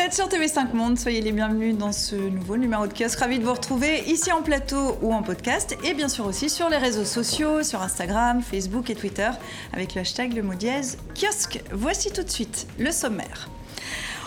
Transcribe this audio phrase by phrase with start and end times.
[0.00, 3.18] êtes sur TV5 Monde, soyez les bienvenus dans ce nouveau numéro de kiosque.
[3.18, 6.70] Ravi de vous retrouver ici en plateau ou en podcast et bien sûr aussi sur
[6.70, 9.28] les réseaux sociaux, sur Instagram, Facebook et Twitter
[9.74, 11.62] avec le hashtag le mot dièse kiosque.
[11.72, 13.50] Voici tout de suite le sommaire.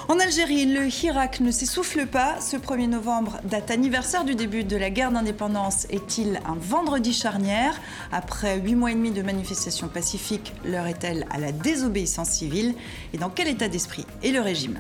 [0.09, 2.39] En Algérie, le Hirak ne s'essouffle pas.
[2.39, 7.81] Ce 1er novembre, date anniversaire du début de la guerre d'indépendance, est-il un vendredi charnière?
[8.11, 12.75] Après huit mois et demi de manifestations pacifiques, l'heure est-elle à la désobéissance civile?
[13.13, 14.77] Et dans quel état d'esprit est le régime?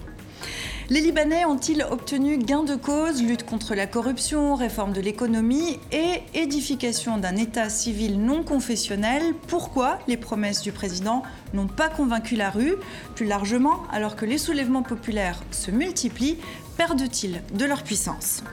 [0.89, 6.21] Les Libanais ont-ils obtenu gain de cause, lutte contre la corruption, réforme de l'économie et
[6.33, 9.33] édification d'un État civil non confessionnel?
[9.47, 11.23] Pourquoi les promesses du président
[11.53, 12.75] n'ont pas convaincu la rue?
[13.15, 16.37] Plus largement, alors que les soulèvements populaires se multiplient,
[16.77, 18.43] perdent-ils de leur puissance?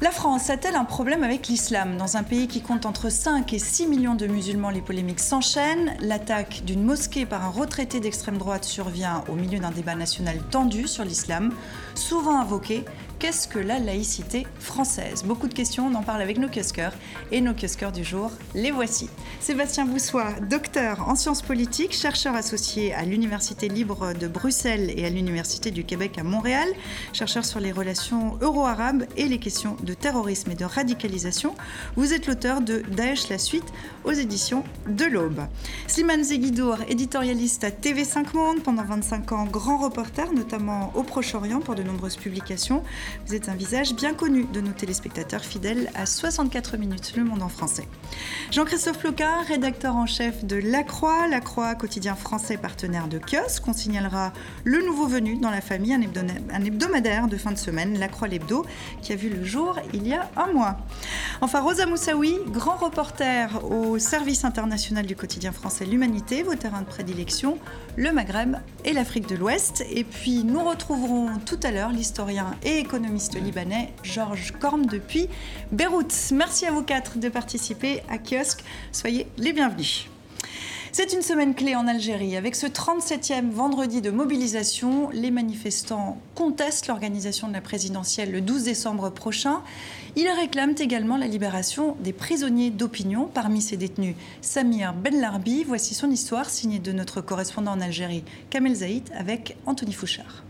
[0.00, 1.96] La France a-t-elle un problème avec l'islam?
[1.96, 5.96] Dans un pays qui compte entre 5 et 6 millions de musulmans, les polémiques s'enchaînent.
[6.00, 10.86] L'attaque d'une mosquée par un retraité d'extrême droite survient au milieu d'un débat national tendu
[10.86, 11.52] sur l'islam,
[11.96, 12.84] souvent invoqué
[13.18, 15.24] Qu'est-ce que la laïcité française?
[15.24, 16.92] Beaucoup de questions, on en parle avec nos kiosqueurs.
[17.32, 19.10] Et nos kiosqueurs du jour, les voici.
[19.40, 25.10] Sébastien Boussois, docteur en sciences politiques, chercheur associé à l'Université libre de Bruxelles et à
[25.10, 26.68] l'Université du Québec à Montréal,
[27.12, 31.56] chercheur sur les relations euro-arabes et les questions de terrorisme et de radicalisation.
[31.96, 33.66] Vous êtes l'auteur de Daesh la suite
[34.04, 35.40] aux éditions de l'Aube.
[35.88, 41.74] Slimane Zeguidour, éditorialiste à TV5 Monde, pendant 25 ans grand reporter, notamment au Proche-Orient pour
[41.74, 42.84] de nombreuses publications.
[43.26, 47.42] Vous êtes un visage bien connu de nos téléspectateurs fidèles à 64 minutes Le Monde
[47.42, 47.86] en français.
[48.50, 53.66] Jean-Christophe Locard, rédacteur en chef de La Croix, La Croix, quotidien français partenaire de Kiosque,
[53.66, 54.32] on signalera
[54.64, 58.64] le nouveau venu dans la famille, un hebdomadaire de fin de semaine, La Croix l'Hebdo,
[59.02, 60.78] qui a vu le jour il y a un mois.
[61.40, 66.86] Enfin, Rosa Moussaoui, grand reporter au service international du quotidien français L'Humanité, vos terrains de
[66.86, 67.58] prédilection,
[67.96, 69.84] le Maghreb et l'Afrique de l'Ouest.
[69.90, 75.28] Et puis, nous retrouverons tout à l'heure l'historien et économiste économiste libanais Georges Korm depuis
[75.70, 76.32] Beyrouth.
[76.32, 78.64] Merci à vous quatre de participer à Kiosque.
[78.90, 80.08] Soyez les bienvenus.
[80.90, 82.36] C'est une semaine clé en Algérie.
[82.36, 88.64] Avec ce 37e vendredi de mobilisation, les manifestants contestent l'organisation de la présidentielle le 12
[88.64, 89.60] décembre prochain.
[90.16, 93.30] Ils réclament également la libération des prisonniers d'opinion.
[93.32, 95.62] Parmi ces détenus, Samir Ben Larbi.
[95.62, 100.42] Voici son histoire signée de notre correspondant en Algérie, Kamel Zaïd, avec Anthony Fouchard.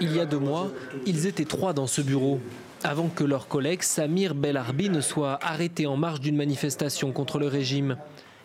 [0.00, 0.70] Il y a deux mois,
[1.06, 2.40] ils étaient trois dans ce bureau.
[2.82, 7.46] Avant que leur collègue Samir Belarbi ne soit arrêté en marge d'une manifestation contre le
[7.46, 7.96] régime.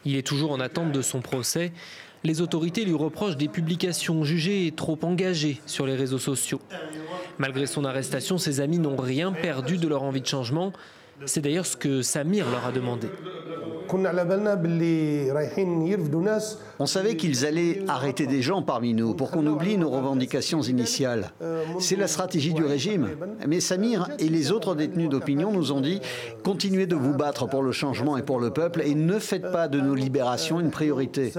[0.05, 1.73] Il est toujours en attente de son procès.
[2.23, 6.61] Les autorités lui reprochent des publications jugées trop engagées sur les réseaux sociaux.
[7.38, 10.73] Malgré son arrestation, ses amis n'ont rien perdu de leur envie de changement.
[11.25, 13.07] C'est d'ailleurs ce que Samir leur a demandé.
[16.80, 21.31] On savait qu'ils allaient arrêter des gens parmi nous pour qu'on oublie nos revendications initiales.
[21.79, 23.09] C'est la stratégie du régime.
[23.47, 26.02] Mais Samir et les autres détenus d'opinion nous ont dit
[26.44, 29.68] continuez de vous battre pour le changement et pour le peuple et ne faites pas
[29.68, 31.31] de nos libérations une priorité.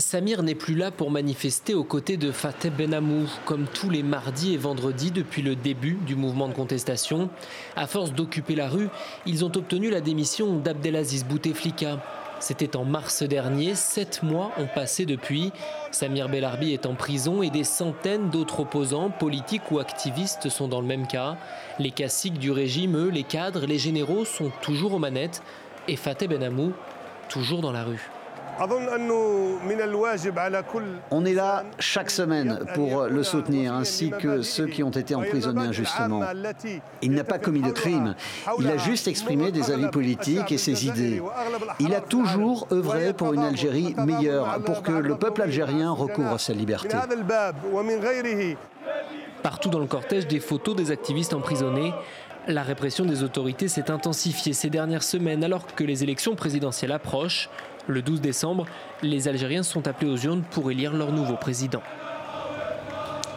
[0.00, 4.54] Samir n'est plus là pour manifester aux côtés de Fateh Benamou, comme tous les mardis
[4.54, 7.28] et vendredis depuis le début du mouvement de contestation.
[7.76, 8.88] À force d'occuper la rue,
[9.26, 12.02] ils ont obtenu la démission d'Abdelaziz Bouteflika.
[12.40, 15.52] C'était en mars dernier, sept mois ont passé depuis.
[15.90, 20.80] Samir Belarbi est en prison et des centaines d'autres opposants, politiques ou activistes sont dans
[20.80, 21.36] le même cas.
[21.78, 25.42] Les caciques du régime, eux, les cadres, les généraux sont toujours aux manettes
[25.88, 26.72] et Fateh Benamou
[27.28, 28.10] toujours dans la rue.
[31.10, 35.62] On est là chaque semaine pour le soutenir, ainsi que ceux qui ont été emprisonnés
[35.62, 36.22] injustement.
[37.00, 38.14] Il n'a pas commis de crime,
[38.58, 41.22] il a juste exprimé des avis politiques et ses idées.
[41.78, 46.52] Il a toujours œuvré pour une Algérie meilleure, pour que le peuple algérien recouvre sa
[46.52, 46.96] liberté.
[49.42, 51.94] Partout dans le cortège, des photos des activistes emprisonnés.
[52.46, 57.48] La répression des autorités s'est intensifiée ces dernières semaines alors que les élections présidentielles approchent.
[57.86, 58.66] Le 12 décembre,
[59.02, 61.82] les Algériens sont appelés aux urnes pour élire leur nouveau président.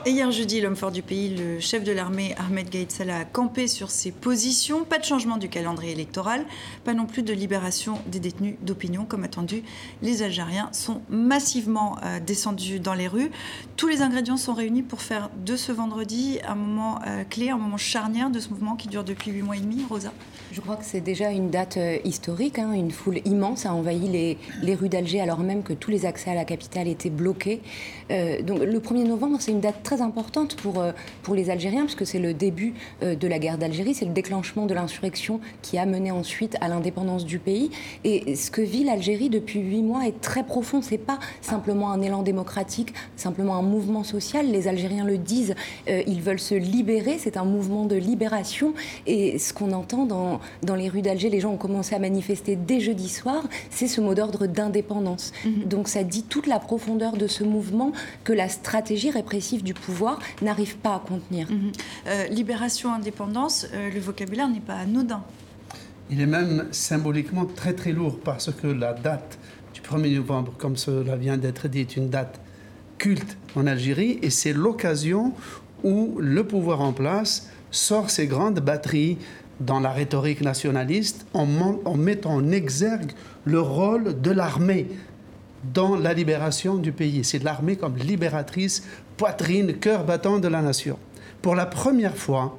[0.06, 3.24] Et hier jeudi, l'homme fort du pays, le chef de l'armée Ahmed Gaïd Salah a
[3.24, 4.84] campé sur ses positions.
[4.84, 6.46] Pas de changement du calendrier électoral,
[6.84, 9.64] pas non plus de libération des détenus d'opinion comme attendu.
[10.02, 13.32] Les Algériens sont massivement euh, descendus dans les rues.
[13.78, 17.58] Tous les ingrédients sont réunis pour faire de ce vendredi un moment euh, clé, un
[17.58, 19.86] moment charnière de ce mouvement qui dure depuis huit mois et demi.
[19.90, 20.12] Rosa
[20.54, 22.60] Je crois que c'est déjà une date euh, historique.
[22.60, 22.74] Hein.
[22.74, 26.30] Une foule immense a envahi les, les rues d'Alger alors même que tous les accès
[26.30, 27.60] à la capitale étaient bloqués.
[28.10, 30.92] donc le 1er novembre, c'est une date très importante pour, euh,
[31.24, 34.68] pour les Algériens, puisque c'est le début euh, de la guerre d'Algérie, c'est le déclenchement
[34.68, 37.72] de l'insurrection qui a mené ensuite à l'indépendance du pays.
[38.04, 40.84] Et ce que vit l'Algérie depuis huit mois est très profond.
[40.84, 44.46] C'est pas simplement un élan démocratique, simplement un mouvement social.
[44.52, 45.56] Les Algériens le disent,
[45.88, 47.18] ils veulent se libérer.
[47.18, 48.74] C'est un mouvement de libération.
[49.08, 52.56] Et ce qu'on entend dans, dans les rues d'Alger, les gens ont commencé à manifester
[52.56, 55.32] dès jeudi soir, c'est ce mot d'ordre d'indépendance.
[55.46, 55.64] Mhm.
[55.66, 57.92] Donc ça dit toute la profondeur de ce mouvement
[58.24, 61.50] que la stratégie répressive du pouvoir n'arrive pas à contenir.
[61.50, 61.72] Mhm.
[62.08, 65.24] Euh, libération, indépendance, euh, le vocabulaire n'est pas anodin.
[66.10, 69.40] Il est même symboliquement très très lourd parce que la date
[69.74, 72.40] du 1er novembre, comme cela vient d'être dit, est une date
[72.98, 75.34] culte en Algérie et c'est l'occasion
[75.84, 79.18] où le pouvoir en place sort ses grandes batteries
[79.60, 81.48] dans la rhétorique nationaliste en,
[81.86, 83.12] en mettant en exergue
[83.46, 84.88] le rôle de l'armée
[85.74, 87.24] dans la libération du pays.
[87.24, 88.84] C'est l'armée comme libératrice,
[89.18, 90.98] poitrine, cœur battant de la nation.
[91.42, 92.58] Pour la première fois,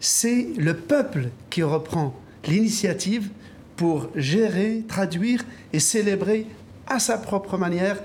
[0.00, 2.14] c'est le peuple qui reprend
[2.46, 3.30] l'initiative
[3.76, 6.46] pour gérer, traduire et célébrer
[6.86, 8.00] à sa propre manière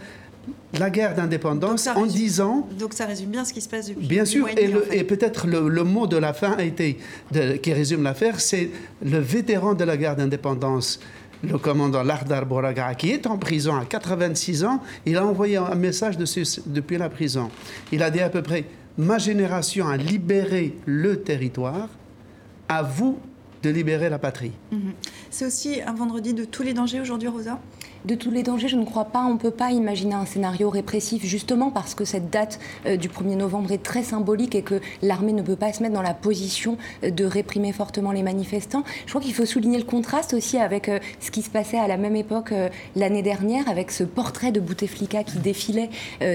[0.77, 2.67] la guerre d'indépendance en disant...
[2.77, 4.07] Donc ça résume bien ce qui se passe depuis...
[4.07, 6.97] Bien sûr, et, peut-être le, mot de la fin a été,
[7.61, 8.69] qui résume l'affaire, c'est
[9.03, 10.99] le vétéran de la guerre d'indépendance,
[11.43, 15.75] le commandant Lardar Boraga, qui est en prison à 86 ans, il a envoyé un
[15.75, 17.49] message depuis la prison.
[17.91, 18.65] Il a dit à peu près,
[18.97, 21.89] ma génération a libéré le territoire,
[22.69, 23.19] à vous
[23.61, 24.51] de libérer la patrie.
[24.71, 24.93] Mhm.
[25.29, 27.59] C'est aussi un vendredi de tous les dangers aujourd'hui, Rosa?
[28.05, 29.23] De tous les dangers, je ne crois pas.
[29.23, 33.09] On ne peut pas imaginer un scénario répressif, justement parce que cette date euh, du
[33.09, 36.13] 1er novembre est très symbolique et que l'armée ne peut pas se mettre dans la
[36.13, 38.83] position euh, de réprimer fortement les manifestants.
[39.05, 41.87] Je crois qu'il faut souligner le contraste aussi avec euh, ce qui se passait à
[41.87, 42.53] la même époque
[42.95, 45.89] l'année dernière, avec ce portrait de Bouteflika qui défilait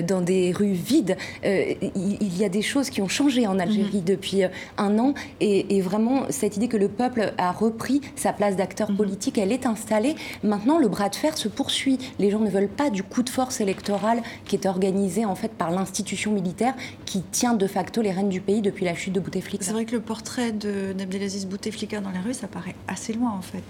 [0.07, 1.17] dans des rues vides.
[1.45, 4.05] il y a des choses qui ont changé en Algérie mhm.
[4.05, 4.43] depuis
[4.77, 8.97] un an et, vraiment cette idée que le peuple a repris sa place d'acteur mhm.
[8.97, 10.15] politique, elle est installée.
[10.43, 11.99] Maintenant, le bras de fer se poursuit.
[12.21, 15.49] Les gens ne veulent pas du coup de force électorale qui est organisé en fait
[15.49, 16.73] par l'institution militaire
[17.05, 19.65] qui tient de facto les rênes du pays depuis la chute de Bouteflika.
[19.65, 23.43] C'est vrai que le portrait d'Abdelaziz Bouteflika dans les rues, ça paraît assez loin en
[23.43, 23.65] fait.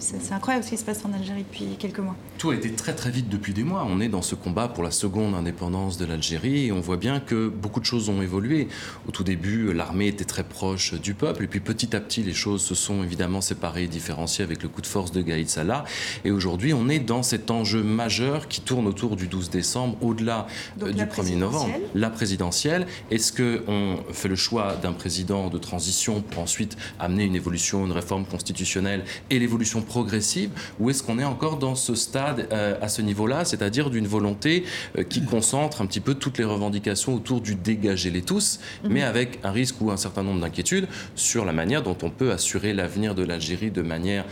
[0.00, 2.16] C'est incroyable ce qui se passe en Algérie depuis quelques mois.
[2.38, 3.86] Tout a été très très vite depuis des mois.
[3.88, 7.20] On est dans ce combat pour la seconde indépendance de l'Algérie et on voit bien
[7.20, 8.66] que beaucoup de choses ont évolué.
[9.06, 12.34] Au tout début, l'armée était très proche du peuple et puis petit à petit, les
[12.34, 15.84] choses se sont évidemment séparées et différenciées avec le coup de force de Gaïd Salah.
[16.24, 19.98] Et aujourd'hui, on est dans dans cet enjeu majeur qui tourne autour du 12 décembre,
[20.00, 20.46] au-delà
[20.82, 22.86] euh, du 1er novembre, la présidentielle.
[23.10, 27.92] Est-ce qu'on fait le choix d'un président de transition pour ensuite amener une évolution, une
[27.92, 30.48] réforme constitutionnelle et l'évolution progressive
[30.80, 34.64] Ou est-ce qu'on est encore dans ce stade, euh, à ce niveau-là, c'est-à-dire d'une volonté
[34.96, 38.90] euh, qui concentre un petit peu toutes les revendications autour du dégager les tous, mhm.
[38.90, 42.32] mais avec un risque ou un certain nombre d'inquiétudes sur la manière dont on peut
[42.32, 44.24] assurer l'avenir de l'Algérie de manière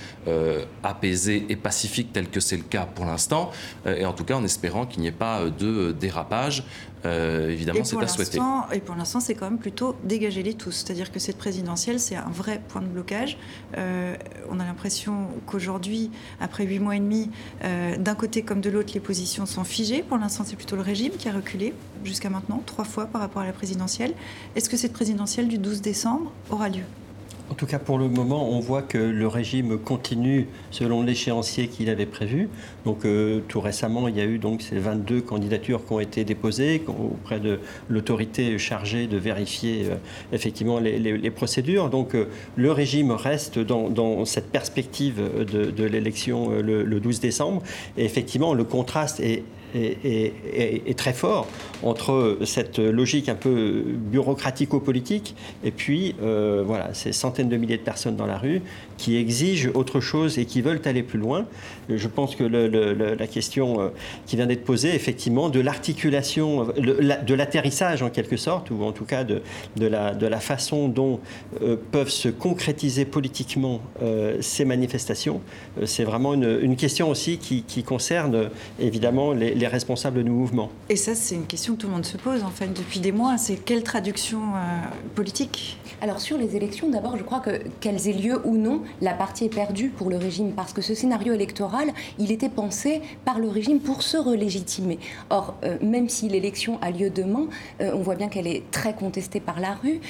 [0.83, 3.51] apaisée et pacifique, telle que c'est le cas pour l'instant,
[3.87, 6.65] euh, et en tout cas en espérant qu'il n'y ait pas euh, de dérapage.
[7.07, 8.39] Euh, évidemment, c'est à souhaiter.
[8.73, 10.73] Et pour l'instant, c'est quand même plutôt dégager les tous.
[10.73, 13.39] C'est-à-dire que cette présidentielle, c'est un vrai point de blocage.
[13.75, 17.31] on a l'impression qu'aujourd'hui, après huit mois et demi,
[17.63, 20.03] d'un côté comme de l'autre, les positions sont figées.
[20.03, 21.73] Pour l'instant, c'est plutôt le régime qui a reculé
[22.05, 24.13] jusqu'à maintenant, trois fois par rapport à la présidentielle.
[24.55, 26.85] Est-ce que cette présidentielle du 12 décembre aura lieu?
[27.51, 31.91] En tout cas, pour le moment, on voit que le régime continue selon l'échéancier qu'il
[31.91, 32.49] avait prévu.
[32.85, 36.25] Donc, euh, tout récemment, il y a eu donc ces 22 candidatures qui ont été
[36.25, 39.97] déposées auprès de l'autorité chargée de vérifier euh,
[40.33, 41.91] effectivement les, procédures.
[41.91, 47.63] Donc, euh, le régime reste dans, cette perspective de, l'élection le, le 12 décembre.
[47.97, 49.43] Et effectivement, le contraste est
[49.75, 51.47] est, très fort
[51.83, 55.35] entre cette logique un peu bureaucratico-politique
[55.65, 58.63] et puis euh, voilà, ces centaines de milliers de personnes dans la rue
[58.99, 61.47] qui exigent autre chose et qui veulent aller plus loin.
[61.89, 63.89] Je pense que la question euh,
[64.27, 69.05] qui vient d'être posée, effectivement, de l'articulation, de l'atterrissage en quelque sorte, ou en tout
[69.05, 69.41] cas de,
[69.79, 71.21] la, façon dont
[71.63, 73.81] euh, peuvent se concrétiser politiquement
[74.41, 75.41] ces manifestations,
[75.85, 80.71] c'est vraiment une, question aussi qui concerne évidemment les les responsables du mouvement.
[80.89, 83.13] Et ça, c'est une question que tout le monde se pose en fait depuis des
[83.13, 83.39] mois.
[83.39, 84.81] C'est quelle traduction euh,
[85.15, 85.77] politique?
[86.01, 89.45] Alors sur les élections, d'abord, je crois que qu'elles aient lieu ou non, la partie
[89.45, 93.49] est perdue pour le régime parce que ce scénario électoral, il était pensé par le
[93.49, 94.99] régime pour se relégitimer.
[95.29, 97.47] Or, euh, même si l'élection a lieu demain,
[97.83, 100.01] euh, on voit bien qu'elle est très contestée par la rue.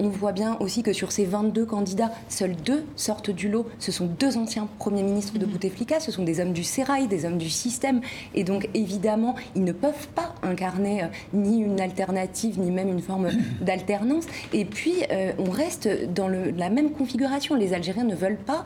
[0.00, 3.66] on voit bien aussi que sur ces 22 candidats, seuls deux sortent du lot.
[3.78, 5.48] Ce sont deux anciens premiers ministres de mmh.
[5.48, 8.00] Bouteflika, ce sont des hommes du sérail, des hommes du système,
[8.34, 13.00] et donc évidemment évidemment, ils ne peuvent pas incarner ni une alternative, ni même une
[13.00, 14.24] forme d'alternance.
[14.52, 14.94] Et puis,
[15.38, 17.54] on reste dans la même configuration.
[17.54, 18.64] Les Algériens ne veulent pas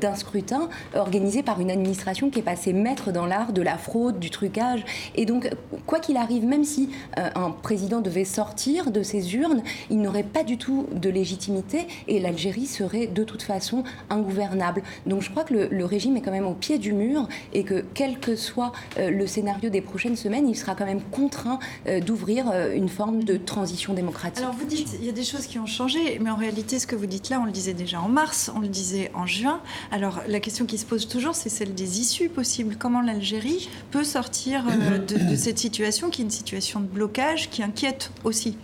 [0.00, 4.18] d'un scrutin organisé par une administration qui est passée maître dans l'art de la fraude,
[4.18, 4.84] du trucage.
[5.14, 5.50] Et donc,
[5.86, 10.44] quoi qu'il arrive, même si un président devait sortir de ces urnes, il n'aurait pas
[10.44, 14.82] du tout de légitimité et l'Algérie serait de toute façon ingouvernable.
[15.06, 17.84] Donc je crois que le, régime est quand même au pied du mur et que
[17.94, 22.00] quel que soit euh, le scénario des prochaines semaines, il sera quand même contraint euh,
[22.00, 24.42] d'ouvrir euh, une forme de transition démocratique.
[24.42, 26.86] Alors vous dites, il y a des choses qui ont changé, mais en réalité, ce
[26.86, 29.60] que vous dites là, on le disait déjà en mars, on le disait en juin.
[29.90, 32.76] Alors la question qui se pose toujours, c'est celle des issues possibles.
[32.78, 37.62] Comment l'Algérie peut sortir de, de cette situation qui est une situation de blocage qui
[37.62, 38.56] inquiète aussi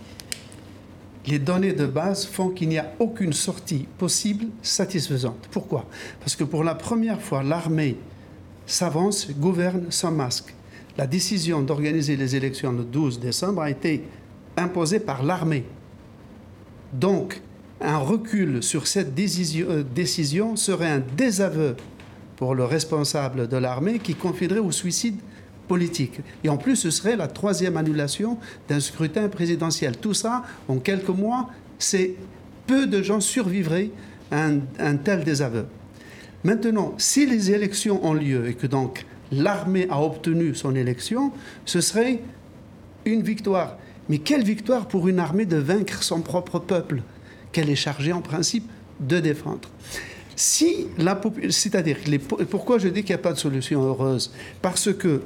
[1.27, 5.49] les données de base font qu'il n'y a aucune sortie possible satisfaisante.
[5.51, 5.87] Pourquoi?
[6.21, 7.97] Parce que pour la première fois, l'armée
[8.67, 10.55] s'avance, gouverne sans masque.
[10.99, 14.05] La décision d'organiser les élections le 12 décembre a été
[14.57, 15.65] imposée par l'armée.
[16.93, 17.43] Donc,
[17.81, 21.77] un recul sur cette euh, décision serait un désaveu
[22.37, 25.19] pour le responsable de l'armée qui confierait au suicide
[25.69, 26.21] politique.
[26.45, 28.39] Et en plus, ce serait la troisième annulation
[28.69, 29.97] d'un scrutin présidentiel.
[29.99, 32.15] Tout ça, en quelques mois, c'est
[32.67, 33.91] peu de gens survivraient
[34.31, 34.49] à
[34.79, 35.67] un, tel désaveu.
[36.45, 41.33] Maintenant, si les élections ont lieu et que donc l'armée a obtenu son élection,
[41.65, 42.21] ce serait
[43.05, 43.77] une victoire.
[44.09, 47.03] Mais quelle victoire pour une armée de vaincre son propre peuple
[47.53, 48.69] qu'elle est chargée en principe
[49.01, 49.69] de défendre?
[50.37, 51.19] Si la
[51.49, 51.97] c'est-à-dire
[52.51, 54.33] pourquoi je dis qu'il n'y a pas de solution heureuse?
[54.61, 55.23] Parce que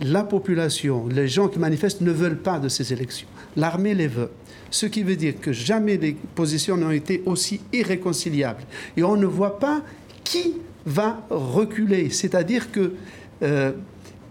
[0.00, 3.28] la population, les gens qui manifestent ne veulent pas de ces élections.
[3.56, 4.30] L'armée les veut.
[4.70, 8.62] Ce qui veut dire que jamais les positions n'ont été aussi irréconciliables.
[8.96, 9.82] Et on ne voit pas
[10.24, 10.54] qui
[10.86, 12.10] va reculer.
[12.10, 12.94] C'est-à-dire que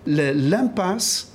[0.05, 1.31] l'impasse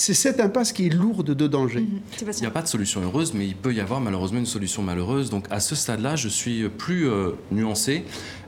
[0.00, 1.80] c'est cette impasse qui est lourde de danger.
[1.80, 2.00] Mhm.
[2.22, 4.82] Il n'y a pas de solution heureuse, mais il peut y avoir malheureusement une solution
[4.82, 5.28] malheureuse.
[5.28, 8.04] Donc à ce stade-là, je suis plus euh, nuancé.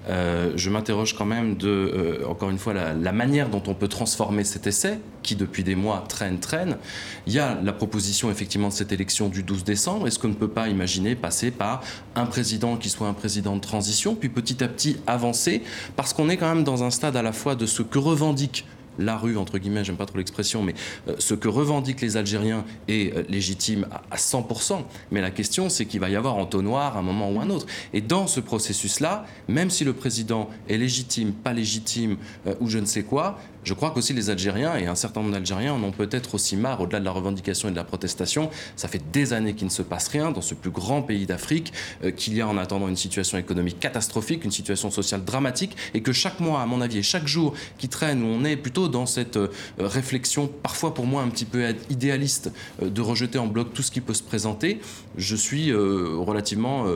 [0.08, 3.86] Euh, je m'interroge quand même de, euh, encore une fois, la, manière dont on peut
[3.86, 6.78] transformer cet essai, qui depuis des mois traîne, traîne.
[7.26, 10.06] Il y a la proposition effectivement de cette élection du 12 décembre.
[10.06, 11.82] Est-ce qu'on ne peut pas imaginer passer par
[12.14, 15.62] un président qui soit un président de transition, puis petit à petit avancer,
[15.96, 18.64] parce qu'on est quand même dans un stade à la fois de ce que revendique
[18.98, 20.74] la rue, entre guillemets, j'aime pas trop l'expression, mais
[21.08, 24.82] euh, ce que revendiquent les Algériens est euh, légitime à, 100%.
[25.10, 27.66] Mais la question, c'est qu'il va y avoir entonnoir à un moment ou un autre.
[27.92, 32.78] Et dans ce processus-là, même si le président est légitime, pas légitime euh, ou je
[32.78, 35.92] ne sais quoi, je crois qu'aussi les Algériens et un certain nombre d'Algériens en ont
[35.92, 38.50] peut-être aussi marre, au-delà de la revendication et de la protestation.
[38.76, 41.72] Ça fait des années qu'il ne se passe rien dans ce plus grand pays d'Afrique,
[42.04, 46.02] euh, qu'il y a en attendant une situation économique catastrophique, une situation sociale dramatique, et
[46.02, 48.88] que chaque mois, à mon avis, et chaque jour qui traîne, où on est plutôt
[48.88, 52.50] dans cette euh, réflexion, parfois pour moi un petit peu idéaliste,
[52.82, 54.80] euh, de rejeter en bloc tout ce qui peut se présenter,
[55.16, 56.86] je suis relativement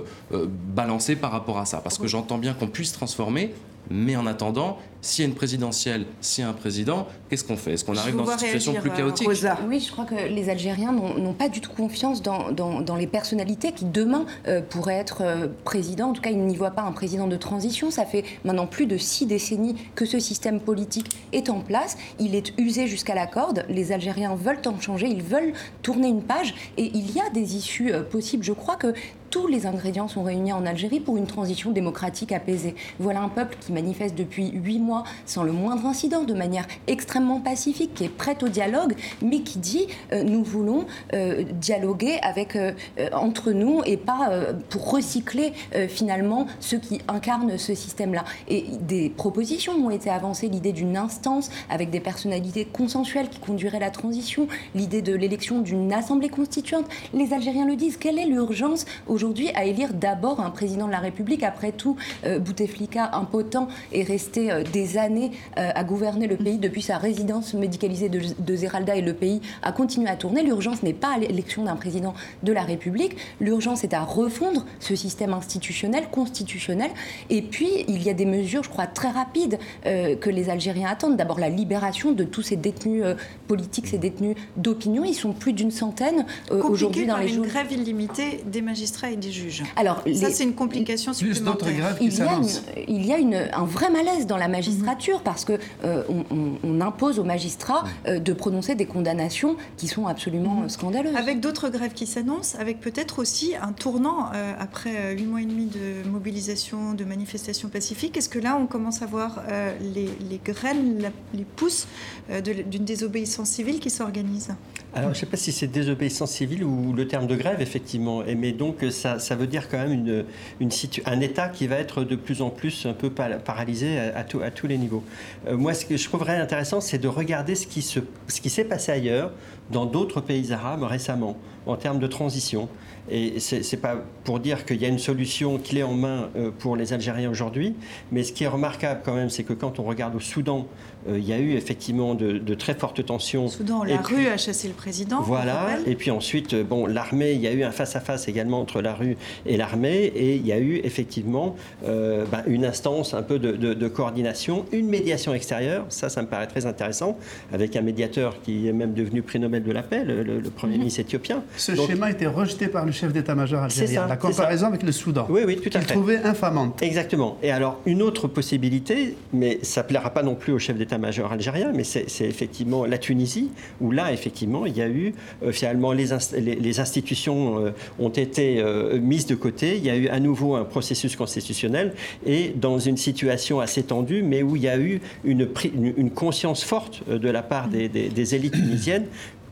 [0.75, 3.55] balancé par rapport à ça, parce que j'entends bien qu'on puisse transformer,
[3.91, 7.57] mais en attendant, s'il y a une présidentielle, s'il y a un président, qu'est-ce qu'on
[7.57, 7.75] fait?
[7.75, 9.29] Est-ce qu'on arrive dans une situation plus euh, chaotique?
[9.69, 13.73] Oui, je crois que les Algériens n'ont pas du tout confiance dans, dans, les personnalités
[13.73, 16.11] qui demain euh, pourraient être euh, présidents.
[16.11, 17.91] En tout cas, ils n'y voient pas un président de transition.
[17.91, 21.97] Ça fait maintenant plus de six décennies que ce système politique est en place.
[22.19, 23.65] Il est usé jusqu'à la corde.
[23.69, 25.53] Les Algériens veulent en changer, ils veulent
[25.83, 28.43] tourner une page et il y a des issues possibles.
[28.43, 28.93] Je crois que
[29.37, 32.75] tous les ingrédients sont réunis en Algérie pour une transition démocratique apaisée.
[32.99, 37.41] Voilà un peuple qui manifeste depuis huit mois sans le moindre incident, de manière extrêmement
[37.41, 42.57] pacifique, qui est prête au dialogue, mais qui dit euh, nous voulons euh, dialoguer avec,
[42.57, 42.73] euh,
[43.13, 44.31] entre nous et pas
[44.71, 45.53] pour recycler
[45.89, 48.25] finalement ceux qui incarnent ce système-là.
[48.49, 53.81] Et des propositions ont été avancées, l'idée d'une instance avec des personnalités consensuelles qui conduiraient
[53.81, 56.87] la transition, l'idée de l'élection d'une assemblée constituante.
[57.13, 57.99] Les Algériens le disent.
[57.99, 63.11] Quelle est l'urgence aujourd'hui à élire d'abord un président de la République Après tout, Bouteflika,
[63.15, 68.21] impotent, est resté des années euh, à gouverner le pays depuis sa résidence médicalisée de,
[68.39, 70.43] de Zeralda et le pays a continué à tourner.
[70.43, 73.17] L'urgence n'est pas à l'élection d'un président de la République.
[73.41, 76.91] L'urgence est à refondre ce système institutionnel, constitutionnel.
[77.31, 80.89] Et puis, il y a des mesures, je crois, très rapides euh, que les Algériens
[80.91, 81.17] attendent.
[81.17, 83.15] D'abord, la libération de tous ces détenus euh,
[83.49, 85.05] politiques, ces détenus d'opinion.
[85.05, 87.45] Ils sont plus d'une centaine aujourd'hui dans les jours.
[87.45, 89.63] une grève illimitée des magistrats et des juges.
[89.77, 91.77] Alors, ça, c'est une complication plus d'autres supplémentaire.
[91.77, 92.61] grèves qui il y a, s'annoncent.
[92.77, 96.25] une- il y a une- un vrai malaise dans la magistrature parce que euh, on,
[96.35, 101.17] on- on impose aux magistrats euh, de prononcer des condamnations qui sont absolument euh, scandaleuses.
[101.17, 105.47] Avec d'autres grèves qui s'annoncent, avec peut-être aussi un tournant euh, après huit mois et
[105.47, 108.17] demi de mobilisation, de manifestations pacifiques.
[108.17, 111.87] Est-ce que là, on commence à voir euh, les, les graines, la- les pousses
[112.31, 114.49] euh, d'une désobéissance civile qui s'organise?
[114.97, 118.23] Alors, je ne sais pas si c'est désobéissance civile ou le terme de grève, effectivement.
[118.35, 120.25] Mais donc, ça, veut dire quand même une,
[120.59, 120.71] une
[121.05, 124.67] un État qui va être de plus en plus un peu pa- paralysé à, tous
[124.67, 125.05] les niveaux.
[125.47, 129.33] Euh, moi, ce que je trouverais intéressant, c'est de regarder ce qui s'est passé ailleurs,
[129.71, 132.69] dans d'autres pays arabes récemment, en termes de transition.
[133.09, 133.95] Et c'est c'est pas
[134.25, 137.75] pour dire qu'il y a une solution clé en main euh, pour les Algériens aujourd'hui,
[138.11, 140.67] mais ce qui est remarquable quand même, c'est que quand on regarde au Soudan,
[141.09, 143.47] euh, il y a eu effectivement de, de très fortes tensions.
[143.47, 145.21] Soudan, Et la puis- rue a chassé le président.
[145.23, 148.83] voilà, et puis ensuite, euh, bon, l'armée, il y a eu un face-à-face également entre
[148.83, 151.55] la rue et l'armée, et il y a eu effectivement
[151.87, 156.23] euh, ben, une instance un peu de, de- de coordination, une médiation extérieure, ça, ça
[156.23, 157.17] me paraît très intéressant,
[157.53, 160.51] avec un médiateur qui est même devenu prix Nobel de la paix, le, le- le
[160.51, 161.43] Premier ministre éthiopien.
[161.57, 164.03] Ce Donc- schéma a été rejeté par le chef d'état-major C'est algérien.
[164.03, 165.27] ça, la comparaison avec le Soudan.
[165.29, 165.95] Oui, oui, tout à fait.
[165.95, 166.83] trouvait infamante.
[166.83, 167.39] Exactement.
[167.43, 171.33] Et alors, une autre possibilité, mais ça ne plaira pas non plus au chef d'état-major
[171.33, 175.93] algérien, mais c'est effectivement la Tunisie, où là, effectivement, il y a eu, euh, finalement,
[175.93, 179.77] les, inst- les, les institutions euh, ont été euh, mises de côté.
[179.77, 181.95] Il y a eu à nouveau un processus constitutionnel
[182.25, 186.11] et dans une situation assez tendue, mais où il y a eu une, une- une
[186.11, 189.07] conscience forte de la part des, des- des élites tunisiennes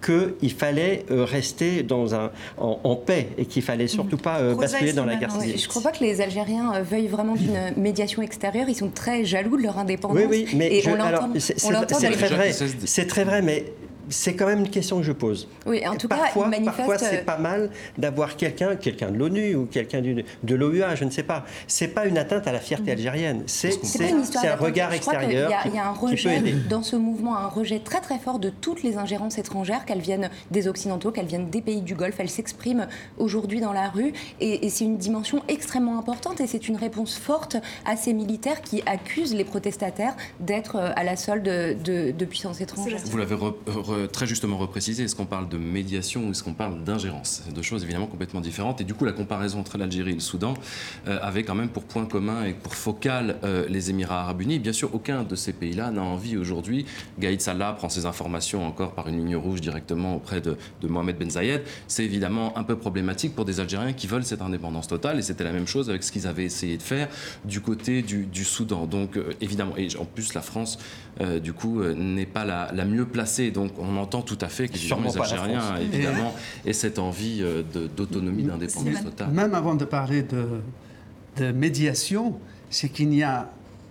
[0.05, 4.55] qu'il fallait euh, rester dans un, en, en paix et qu'il fallait surtout pas euh,
[4.55, 5.59] basculer dans la guerre civile.
[5.59, 8.67] Je ne crois pas que les Algériens euh, veuillent vraiment d'une médiation extérieure.
[8.69, 10.19] Ils sont très jaloux de leur indépendance.
[10.19, 11.31] Oui, oui, mais et je- on l'entend.
[11.39, 11.55] c'est
[12.11, 12.53] très vrai.
[12.85, 13.65] C'est très vrai, mais
[14.09, 15.49] c'est quand même une question que je pose.
[15.67, 19.55] Oui, en tout parfois, cas, parfois c'est euh, pas mal d'avoir quelqu'un, quelqu'un de l'ONU
[19.55, 21.45] ou quelqu'un du- de l'OUA, je ne sais pas.
[21.67, 23.43] C'est pas une atteinte à la fierté algérienne.
[23.47, 25.63] C'est C'est c'est- pas une histoire c'est un regard Je crois qu'il extérieur y a-
[25.63, 26.55] qui, Il y a un qui peut rejet aider.
[26.69, 30.31] dans ce mouvement, un rejet très très fort de toutes les ingérences étrangères, qu'elles viennent
[30.51, 32.17] des Occidentaux, qu'elles viennent des pays du Golfe.
[32.19, 32.87] Elles s'expriment
[33.19, 37.17] aujourd'hui dans la rue et, et c'est une dimension extrêmement importante et c'est une réponse
[37.17, 42.11] forte à ces militaires qui accusent les protestataires d'être euh, à la solde de, de,
[42.11, 42.99] de puissances étrangères.
[43.05, 43.35] Vous l'avez
[43.95, 47.43] re- très justement reprécisé, est-ce qu'on parle de médiation ou est-ce qu'on parle d'ingérence?
[47.45, 48.81] C'est deux choses évidemment complètement différentes.
[48.81, 50.55] Et du coup, la comparaison entre l'Algérie et le Soudan
[51.09, 54.59] euh, avait quand même pour point commun et pour focal euh, les Émirats arabes unis.
[54.59, 56.87] Bien sûr, aucun de ces pays-là n'a envie aujourd'hui.
[57.19, 61.31] Gaïd Salah prend ses informations encore par une ligne rouge directement auprès de, Mohamed Ben
[61.31, 61.63] Zayed.
[61.89, 65.19] C'est évidemment un peu problématique pour des Algériens qui veulent cette indépendance totale.
[65.19, 67.09] Et c'était la même chose avec ce qu'ils avaient essayé de faire
[67.45, 68.87] du côté du, Soudan.
[68.87, 70.79] Donc euh, évidemment, et en plus la France,
[71.21, 73.51] euh, du coup, euh, n'est pas la, la mieux placée.
[73.51, 76.35] Donc on entend tout à fait Sûrement les Algériens, évidemment,
[76.67, 79.31] aient cette envie euh, de- d'autonomie, d'indépendance totale.
[79.31, 80.47] Même avant de parler de,
[81.37, 82.39] de médiation,
[82.71, 83.51] c'est qu'il n'y a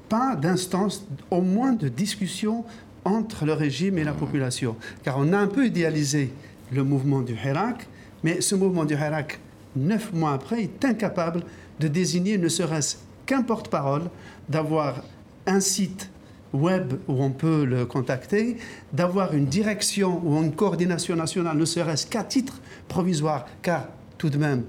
[0.09, 2.65] pas d'instance, au moins de discussion
[3.05, 4.75] entre le régime et la population.
[5.03, 6.31] Car on a un peu idéalisé
[6.71, 7.87] le mouvement du Hirak,
[8.23, 9.39] mais ce mouvement du Hirak,
[9.75, 11.43] neuf mois après, est incapable
[11.79, 14.03] de désigner ne serait-ce qu'un porte-parole,
[14.49, 15.03] d'avoir
[15.47, 16.09] un site
[16.53, 18.57] web où on peut le contacter,
[18.91, 23.87] d'avoir une direction ou une coordination nationale, ne serait-ce qu'à titre provisoire, car
[24.17, 24.63] tout de même,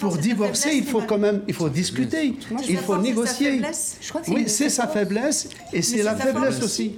[0.00, 3.02] pour divorcer, il faut quand même, il faut discuter, C'est il sa faut force.
[3.02, 3.52] négocier.
[3.52, 3.96] faiblesse.
[4.02, 6.96] Je crois que c'est une Oui, c'est sa faiblesse et c'est la faiblesse aussi.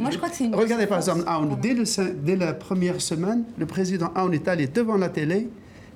[0.00, 1.84] Moi, je crois que c'est une de Regardez par exemple Aoun, dès, le
[2.24, 5.48] dès la première semaine, le président Aoun est allé devant la télé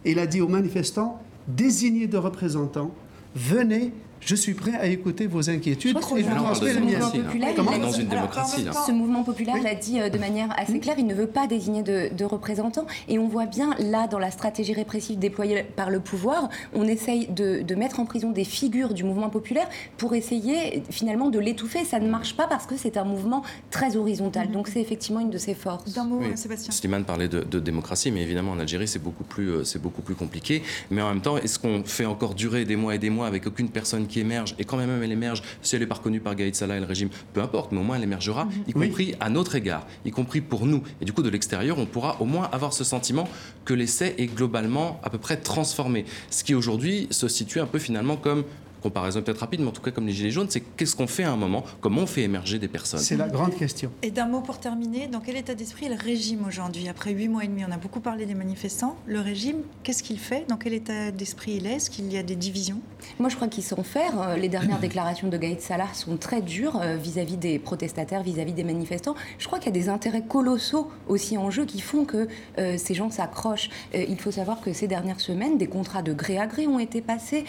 [0.05, 2.93] et il a dit aux manifestants désignez de représentants,
[3.35, 3.93] venez,
[4.27, 7.81] je suis prêt à écouter vos inquiétudes et vous transmettez les miennes.
[7.81, 8.67] dans une démocratie.
[8.87, 11.83] Ce mouvement populaire l'a dit euh, de manière assez claire, il ne veut pas désigner
[11.85, 12.87] de, de représentants.
[13.09, 17.29] Et on voit bien, là, dans la stratégie répressive déployée par le pouvoir, on essaye
[17.29, 21.85] de, de mettre en prison des figures du mouvement populaire pour essayer finalement de l'étouffer.
[21.85, 24.51] Ça ne marche pas parce que c'est un mouvement très horizontal.
[24.51, 25.93] Donc c'est effectivement une de ses forces.
[25.95, 26.27] D'un mot, Oui.
[26.33, 26.73] euh, Sébastien.
[26.73, 30.03] Slimane parlait de, de démocratie, mais évidemment en Algérie c'est beaucoup plus euh, c'est beaucoup
[30.03, 30.63] plus compliqué.
[30.91, 33.47] Mais en même temps, est-ce qu'on fait encore durer des mois et des mois avec
[33.47, 36.35] aucune personne qui émerge Et quand même elle émerge, si elle est pas reconnue par
[36.35, 38.89] Gaïd Salah et le régime, peu importe, mais au moins elle émergera, y Oui.
[38.89, 40.83] compris à notre égard, y compris pour nous.
[41.01, 43.29] Et du coup de l'extérieur, on pourra au moins avoir ce sentiment
[43.65, 46.05] que l'essai est globalement à peu près transformé.
[46.31, 48.45] Ce qui aujourd'hui se situe un peu finalement comme
[48.89, 51.25] comparaison peut-être rapide, mais en tout cas comme les Gilets jaunes, c'est qu'est-ce qu'on fait
[51.25, 53.01] à un moment, comment on fait émerger des personnes?
[53.01, 53.91] C'est la grande question.
[54.03, 56.89] Et d'un mot pour terminer, dans quel état d'esprit est le régime aujourd'hui?
[56.89, 58.97] Après huit mois et demi, on a beaucoup parlé des manifestants.
[59.07, 60.45] Le régime, qu'est-ce qu'il fait?
[60.49, 61.77] Dans quel état d'esprit il est?
[61.77, 62.81] Est-ce qu'il y a des divisions?
[63.19, 64.21] Moi, je crois qu'ils sont faire.
[64.21, 68.53] Euh, les dernières déclarations de Gaïd Salah sont très dures euh, vis-à-vis des protestataires, vis-à-vis
[68.53, 69.15] des manifestants.
[69.39, 72.77] Je crois qu'il y a des intérêts colossaux aussi en jeu qui font que euh,
[72.77, 73.71] ces gens s'accrochent.
[73.95, 77.01] il faut savoir que ces dernières semaines, des contrats de gré à gré ont été
[77.01, 77.45] passés.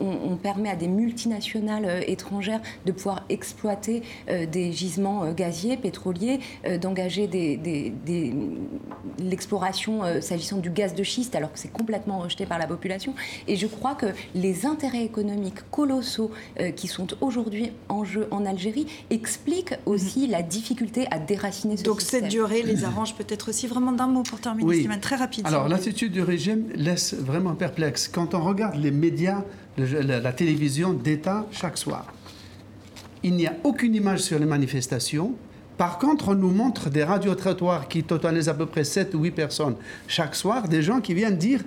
[0.00, 6.40] on, permet à des multinationales étrangères de pouvoir exploiter des gisements gaziers, pétroliers,
[6.80, 7.92] d'engager des,
[9.18, 13.14] l'exploration s'agissant du gaz de schiste, alors que c'est complètement rejeté par la population.
[13.46, 16.30] Et je crois que les intérêts économiques colossaux
[16.60, 21.84] euh, qui sont aujourd'hui en jeu en Algérie expliquent aussi la difficulté à déraciner ce
[21.84, 22.22] Donc système.
[22.22, 24.88] cette durée les arrange peut-être aussi vraiment d'un mot pour terminer, oui.
[25.00, 25.46] très rapide.
[25.46, 28.08] Alors l'attitude du régime laisse vraiment perplexe.
[28.08, 29.44] Quand on regarde les médias,
[29.78, 32.06] la télévision d'État chaque soir,
[33.22, 35.34] il n'y a aucune image sur les manifestations.
[35.78, 39.30] Par contre, on nous montre des radiotrottoirs qui totalisent à peu près 7 ou 8
[39.30, 41.60] personnes chaque soir, des gens qui viennent dire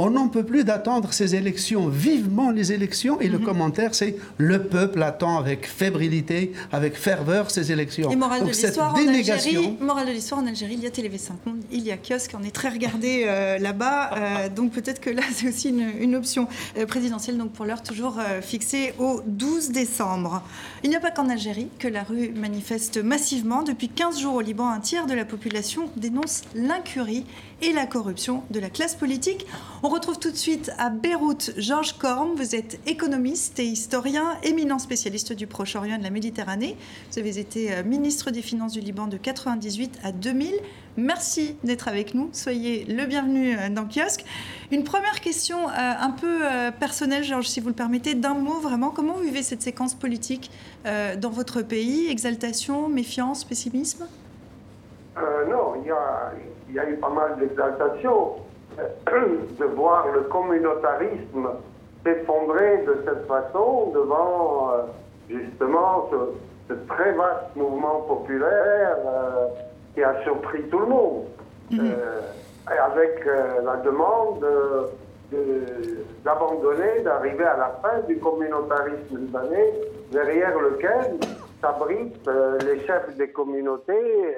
[0.00, 3.20] on n'en peut plus d'attendre ces élections, vivement les élections.
[3.20, 3.44] Et le mhm.
[3.44, 8.10] commentaire, c'est le peuple attend avec fébrilité, avec ferveur ces élections.
[8.10, 11.32] Et morale de l'histoire en Algérie, morale de l'histoire en Algérie, il y a TV5
[11.70, 14.10] il y a kiosque, on est très regardé euh, là-bas.
[14.16, 17.36] Euh, donc peut-être que là, c'est aussi une, option euh, présidentielle.
[17.36, 20.42] Donc pour l'heure, toujours fixée au 12 décembre.
[20.82, 23.62] Il n'y a pas qu'en Algérie que la rue manifeste massivement.
[23.62, 27.26] Depuis 15 jours au Liban, un tiers de la population dénonce l'incurie
[27.62, 29.46] et la corruption de la classe politique.
[29.82, 32.36] On retrouve tout de suite à Beyrouth Georges Korm.
[32.36, 36.76] Vous êtes économiste et historien, éminent spécialiste du Proche-Orient et de la Méditerranée.
[37.10, 40.54] Vous avez été euh, ministre des Finances du Liban de 98 à 2000.
[40.96, 42.28] Merci d'être avec nous.
[42.32, 44.24] Soyez le bienvenu euh, dans Kiosque.
[44.70, 46.38] Une première question euh, un peu
[46.78, 48.90] personnelle, Georges, si vous le permettez, d'un mot vraiment.
[48.90, 50.52] Comment vous vivez cette séquence politique
[50.84, 52.08] dans votre pays?
[52.08, 54.06] Exaltation, méfiance, pessimisme?
[55.16, 58.36] Non, il y a eu pas mal d'exaltation
[59.58, 61.48] de voir le communautarisme
[62.04, 64.82] s'effondrer de cette façon devant euh,
[65.28, 69.46] justement ce, très vaste mouvement populaire euh,
[69.94, 71.24] qui a surpris tout le monde.
[71.70, 71.80] Mhm.
[71.80, 72.20] Euh,
[72.66, 73.24] avec
[73.64, 74.46] la demande
[76.24, 79.74] d'abandonner, d'arriver à la fin du communautarisme libanais,
[80.12, 81.18] derrière lequel
[81.60, 82.30] s'abritent
[82.64, 84.36] les chefs des communautés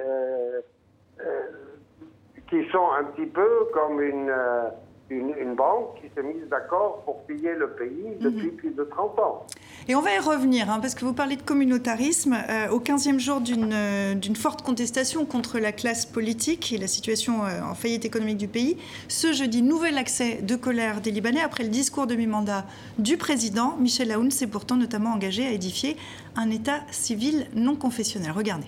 [2.53, 4.69] qui sont un petit peu comme une, euh,
[5.09, 8.55] une, banque qui s'est mise d'accord pour piller le pays depuis mhm.
[8.57, 9.45] plus de 30 ans.
[9.87, 12.33] Et on va y revenir, hein, parce que vous parlez de communautarisme.
[12.33, 17.41] Euh, au 15e jour euh, d'une forte contestation contre la classe politique et la situation
[17.41, 21.69] en faillite économique du pays, ce jeudi, nouvel accès de colère des Libanais après le
[21.69, 22.65] discours de mi-mandat
[22.99, 23.75] du président.
[23.79, 25.97] Michel Aoun s'est pourtant notamment engagé à édifier
[26.35, 28.31] un État civil non confessionnel.
[28.31, 28.67] Regardez.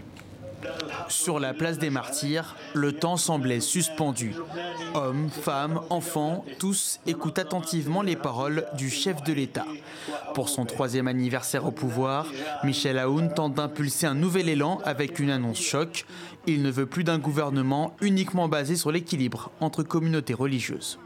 [1.08, 4.36] Sur la place des martyrs, le temps semblait suspendu.
[4.93, 9.65] Hommes, femmes, enfants, tous écoutent attentivement les paroles du chef de l'État.
[10.34, 12.28] Pour son troisième anniversaire au pouvoir,
[12.63, 16.06] Michel Aoun tente d'impulser un nouvel élan avec une annonce choc.
[16.47, 20.99] Il ne veut plus d'un gouvernement uniquement basé sur l'équilibre entre communautés religieuses.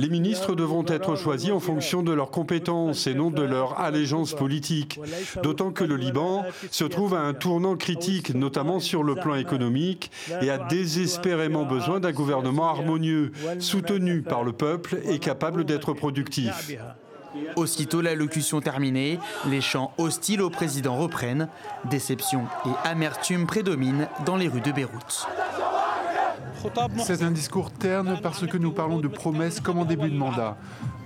[0.00, 4.34] Les ministres devront être choisis en fonction de leurs compétences et non de leur allégeance
[4.34, 4.98] politique.
[5.42, 10.10] D'autant que le Liban se trouve à un tournant critique, notamment sur le plan économique,
[10.40, 16.72] et a désespérément besoin d'un gouvernement harmonieux, soutenu par le peuple et capable d'être productif.
[17.56, 21.48] Aussitôt l'allocution terminée, les chants hostiles au président reprennent.
[21.90, 25.26] Déception et amertume prédominent dans les rues de Beyrouth.
[26.98, 30.56] C'est un discours terne parce que nous parlons de promesses comme en début de mandat.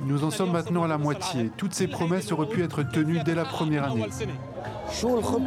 [0.05, 1.51] Nous en sommes maintenant à la moitié.
[1.57, 4.09] Toutes ces promesses auraient pu être tenues dès la première année.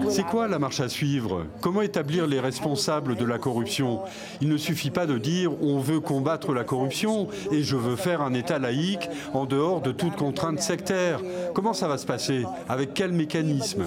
[0.09, 1.45] C'est quoi la marche à suivre?
[1.61, 4.01] Comment établir les responsables de la corruption?
[4.41, 8.21] Il ne suffit pas de dire on veut combattre la corruption et je veux faire
[8.21, 11.19] un État laïque en dehors de toute contrainte sectaire.
[11.53, 12.45] Comment ça va se passer?
[12.69, 13.83] Avec quel mécanisme?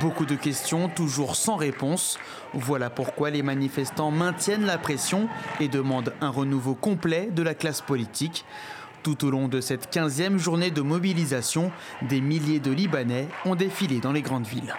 [0.00, 2.18] Beaucoup de questions toujours sans réponse.
[2.52, 5.28] Voilà pourquoi les manifestants maintiennent la pression
[5.58, 8.44] et demandent un renouveau complet de la classe politique.
[9.02, 11.70] Tout au long de cette 15e journée de mobilisation,
[12.02, 14.74] des milliers de Libanais ont défilé dans les grandes villes.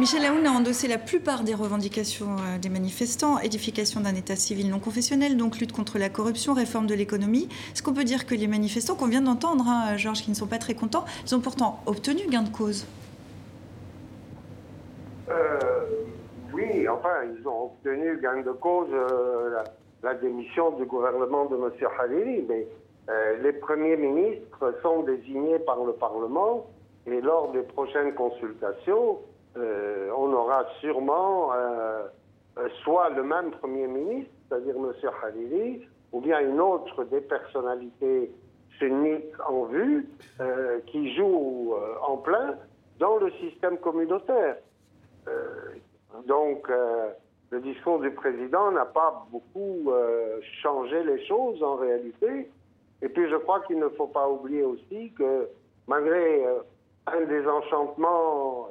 [0.00, 4.68] Michel Aoun a endossé la plupart des revendications euh, des manifestants, édification d'un État civil
[4.68, 7.48] non confessionnel, donc lutte contre la corruption, réforme de l'économie.
[7.72, 10.48] Est-ce qu'on peut dire que les manifestants qu'on vient d'entendre, hein, Georges, qui ne sont
[10.48, 12.86] pas très contents, ils ont pourtant obtenu gain de cause
[15.30, 15.58] euh,
[16.52, 17.22] oui, enfin,
[17.84, 19.62] obtenu gain de cause euh,
[20.02, 21.70] la, démission du gouvernement de M.
[21.98, 22.66] Hariri, mais
[23.42, 26.66] les premiers ministres sont désignés par le Parlement
[27.06, 29.18] et lors des prochaines consultations,
[29.56, 31.50] on aura sûrement
[32.82, 34.92] soit le même Premier ministre, c'est-à-dire M.
[35.20, 38.30] Khalili, ou bien une autre des personnalités
[38.78, 40.08] sunnites en vue
[40.40, 42.56] euh, qui joue euh, en plein
[42.98, 44.56] dans le système communautaire.
[45.28, 45.74] Euh,
[46.26, 46.70] donc,
[47.50, 49.92] le discours du président n'a pas beaucoup
[50.62, 52.50] changé les choses en réalité.
[53.02, 55.48] Et puis, je crois qu'il ne faut pas oublier aussi que
[55.86, 56.44] malgré
[57.06, 58.68] un désenchantement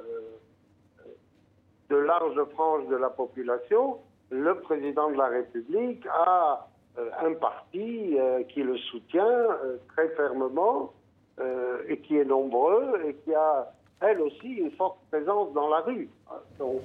[1.90, 4.00] de larges franges de la population,
[4.32, 10.10] le président de la République a euh, un parti euh, qui le soutient euh, très
[10.10, 10.94] fermement
[11.88, 16.08] et qui est nombreux et qui a, elle aussi, une forte présence dans la rue.
[16.60, 16.84] Donc,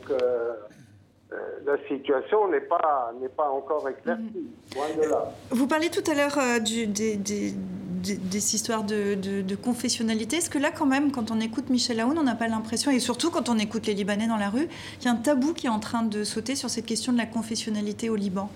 [1.65, 5.33] la situation n'est pas, n'est pas encore éclaircie, loin de là.
[5.51, 10.37] Vous parlez tout à l'heure des, des, des, histoires de, de, confessionnalité.
[10.37, 12.99] Est-ce que là, quand même, quand on écoute Michel Aoun, on n'a pas l'impression, et
[12.99, 15.67] surtout quand on écoute les Libanais dans la rue, qu'il y a un tabou qui
[15.67, 18.49] est en train de sauter sur cette question de la confessionnalité au Liban?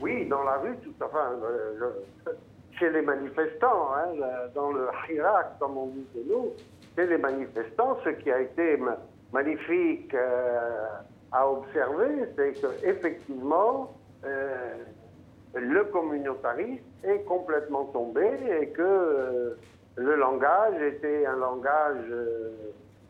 [0.00, 1.30] Oui, dans la rue, tout enfin,
[2.78, 4.08] chez les manifestants, hein,
[4.54, 6.52] dans le Hirak, comme on dit chez nous,
[6.96, 8.78] chez les manifestants, ce qui a été
[9.32, 10.86] magnifique euh,
[11.32, 14.74] à observer, c'est qu'effectivement, euh,
[15.54, 18.28] le communautarisme est complètement tombé
[18.60, 19.58] et que euh,
[19.96, 22.12] le langage était un langage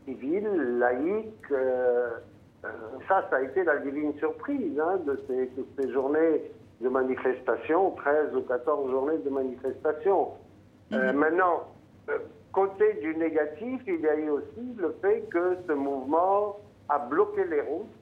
[0.04, 1.52] civil, laïque.
[3.08, 6.42] ça, ça a été la divine surprise hein, de ces, de ces journées
[6.82, 10.32] de manifestations, 13 ou 14 journées de manifestations.
[10.92, 11.18] Euh, mhm.
[11.18, 11.68] maintenant,
[12.10, 12.18] euh,
[12.52, 16.58] côté du négatif, il y a eu aussi le fait que ce mouvement
[16.88, 18.01] a bloqué les routes, euh,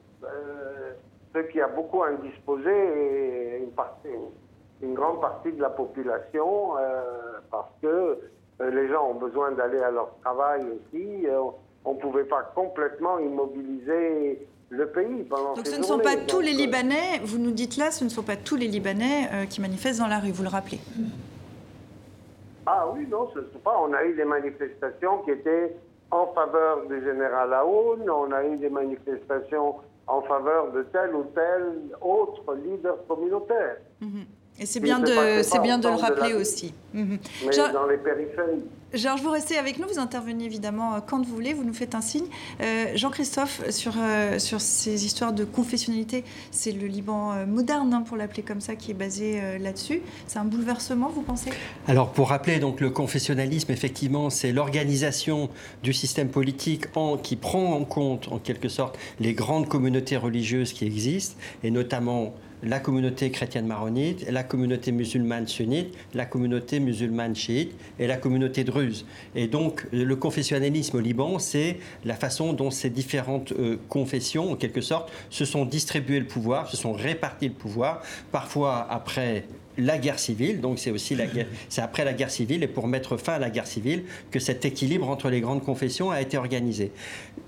[1.33, 4.09] ce qui a beaucoup indisposé une, partie,
[4.81, 6.73] une grande partie de la population,
[7.49, 8.17] parce que
[8.59, 11.25] les gens ont besoin d'aller à leur travail aussi.
[11.85, 16.39] on ne pouvait pas complètement immobiliser le pays pendant Donc ce ne sont pas tous
[16.39, 19.59] les Libanais, vous nous dites là, ce ne sont pas tous les Libanais euh, qui
[19.61, 20.79] manifestent dans la rue, vous le rappelez
[22.65, 23.77] Ah oui, non, ce ne sont pas.
[23.81, 25.75] On a eu des manifestations qui étaient
[26.09, 29.75] en faveur du général Aoun, on a eu des manifestations
[30.11, 33.77] en faveur de tel ou tel autre leader communautaire.
[34.01, 34.25] Mhm.
[34.59, 36.73] Et c'est bien, de, c'est bien de le rappeler aussi.
[36.93, 37.17] Mhm.
[37.47, 38.63] Mais dans les périphéries.
[38.93, 41.95] Georges, vous restez avec nous, vous intervenez évidemment euh, quand vous voulez, vous nous faites
[41.95, 42.25] un signe.
[42.59, 48.17] Euh, Jean-Christophe, sur, euh, sur ces histoires de confessionnalité, c'est le Liban moderne, hein, pour
[48.17, 50.01] l'appeler comme ça, qui est basé là-dessus.
[50.27, 51.51] C'est un bouleversement, vous pensez?
[51.87, 55.49] Alors, pour rappeler, donc, le confessionnalisme, effectivement, c'est l'organisation
[55.83, 60.73] du système politique en, qui prend en compte, en quelque sorte, les grandes communautés religieuses
[60.73, 62.33] qui existent, et notamment
[62.63, 68.63] la communauté chrétienne maronite, la communauté musulmane sunnite, la communauté musulmane chiite et la communauté
[68.63, 69.05] druze.
[69.35, 74.55] Et donc le confessionnalisme au Liban, c'est la façon dont ces différentes euh, confessions, en
[74.55, 79.45] quelque sorte, se sont distribuées le pouvoir, se sont réparties le pouvoir, parfois après
[79.81, 82.87] la guerre civile, donc c'est aussi la guerre, c'est après la guerre civile et pour
[82.87, 86.37] mettre fin à la guerre civile que cet équilibre entre les grandes confessions a été
[86.37, 86.91] organisé.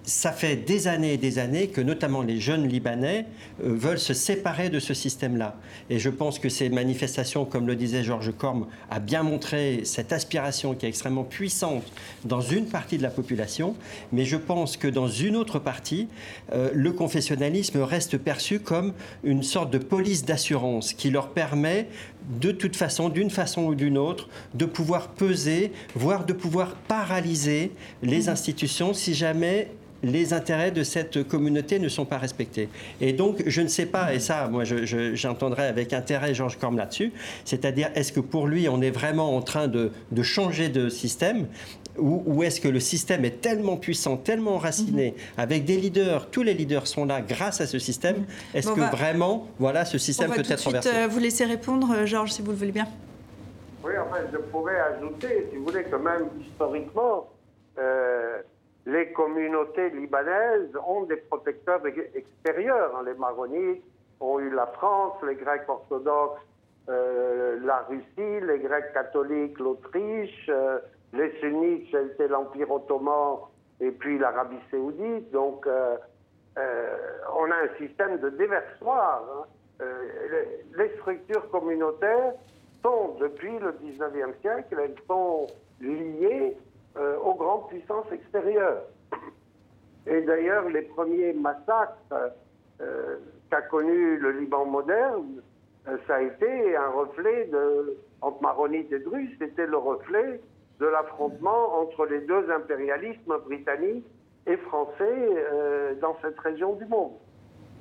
[0.03, 3.25] Ça fait des années et des années que notamment les jeunes Libanais
[3.63, 5.57] euh, veulent se séparer de ce système-là.
[5.89, 10.11] Et je pense que ces manifestations, comme le disait Georges Corme, a bien montré cette
[10.11, 11.85] aspiration qui est extrêmement puissante
[12.25, 13.75] dans une partie de la population,
[14.11, 16.07] mais je pense que dans une autre partie,
[16.53, 18.93] euh, le confessionnalisme reste perçu comme
[19.23, 21.87] une sorte de police d'assurance qui leur permet
[22.41, 27.71] de toute façon, d'une façon ou d'une autre, de pouvoir peser, voire de pouvoir paralyser
[28.01, 29.69] les institutions si jamais
[30.03, 32.69] les intérêts de cette communauté ne sont pas respectés.
[32.99, 37.13] Et donc, je ne sais pas, et ça, moi, j'entendrai avec intérêt Georges Corme là-dessus,
[37.45, 41.47] c'est-à-dire, est-ce que pour lui, on est vraiment en train de, changer de système
[41.97, 45.17] ou, est-ce que le système est tellement puissant, tellement enraciné, mhm.
[45.37, 48.25] avec des leaders, tous les leaders sont là grâce à ce système, mhm.
[48.55, 52.05] est-ce que vraiment, voilà, ce système peut être renversé On va vous laisser répondre, euh,
[52.05, 52.87] Georges, si vous le voulez bien.
[53.83, 57.29] Oui, enfin, je pourrais ajouter, si vous voulez, que même historiquement,
[57.77, 58.37] euh,
[58.85, 61.81] les communautés libanaises ont des protecteurs
[62.15, 62.95] extérieurs.
[62.95, 63.03] Hein.
[63.05, 63.83] Les Maronites
[64.19, 66.41] ont eu la France, les Grecs orthodoxes,
[66.89, 70.49] euh, la Russie, les Grecs catholiques, l'Autriche,
[71.13, 73.37] les sunnites, c'était l'Empire ottoman
[73.79, 75.31] et puis l'Arabie saoudite.
[75.31, 75.95] Donc, euh,
[76.57, 76.97] euh,
[77.37, 79.23] on a un système de déversoir.
[79.31, 79.45] Hein.
[79.81, 80.43] Euh,
[80.75, 82.33] les, structures communautaires
[82.83, 85.47] sont, depuis le 19e siècle, elles sont
[85.81, 86.57] liées
[86.95, 88.83] aux grandes puissances extérieures.
[90.05, 91.97] Et d'ailleurs, les premiers massacres
[93.49, 95.41] qu'a connu le Liban moderne,
[96.05, 100.39] ça a été un reflet de entre maronites et druzes, c'était le reflet
[100.79, 104.05] de l'affrontement entre les deux impérialismes britanniques
[104.47, 107.13] et français dans cette région du monde.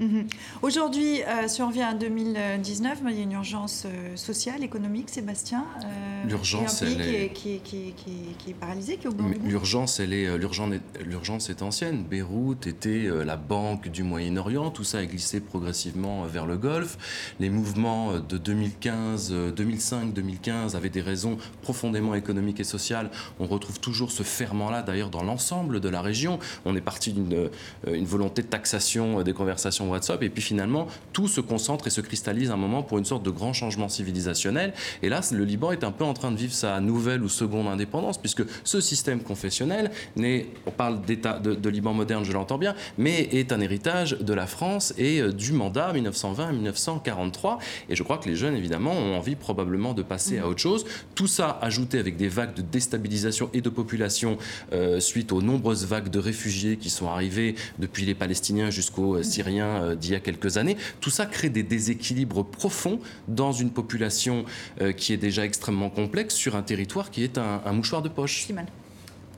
[0.01, 0.27] Mhm.
[0.63, 5.11] Aujourd'hui, euh, si on revient à 2019, il y a une urgence euh, sociale, économique,
[5.11, 5.65] Sébastien.
[5.85, 7.33] Euh, l'urgence, elle est...
[7.33, 12.05] Qui, qui, qui, est paralysée, qui est au bout L'urgence, elle est, l'urgence est ancienne.
[12.05, 14.71] Beyrouth était la banque du Moyen-Orient.
[14.71, 17.35] Tout ça a glissé progressivement vers le Golfe.
[17.39, 23.11] Les mouvements de 2015, 2005, 2015 avaient des raisons profondément économiques et sociales.
[23.41, 26.39] On retrouve toujours ce ferment-là, d'ailleurs, dans l'ensemble de la région.
[26.65, 27.51] On est parti d'une
[27.87, 30.23] une volonté de taxation des conversations WhatsApp.
[30.23, 33.31] Et puis finalement, tout se concentre et se cristallise un moment pour une sorte de
[33.31, 34.73] grand changement civilisationnel.
[35.03, 37.67] Et là, le Liban est un peu en train de vivre sa nouvelle ou seconde
[37.67, 42.75] indépendance, puisque ce système confessionnel, n'est, on parle d'État de, Liban moderne, je l'entends bien,
[42.99, 47.59] mais est un héritage de la France et euh, du mandat 1920-1943.
[47.89, 50.85] Et je crois que les jeunes, évidemment, ont envie probablement de passer à autre chose.
[51.15, 54.37] Tout ça ajouté avec des vagues de déstabilisation et de population
[54.73, 59.23] euh, suite aux nombreuses vagues de réfugiés qui sont arrivés depuis les Palestiniens jusqu'aux euh,
[59.23, 60.77] Syriens euh, d'il y a quelques années.
[61.01, 64.45] Tout ça crée des déséquilibres profonds dans une population
[64.81, 68.49] euh, qui est déjà extrêmement complexe sur un territoire qui est un, mouchoir de poche.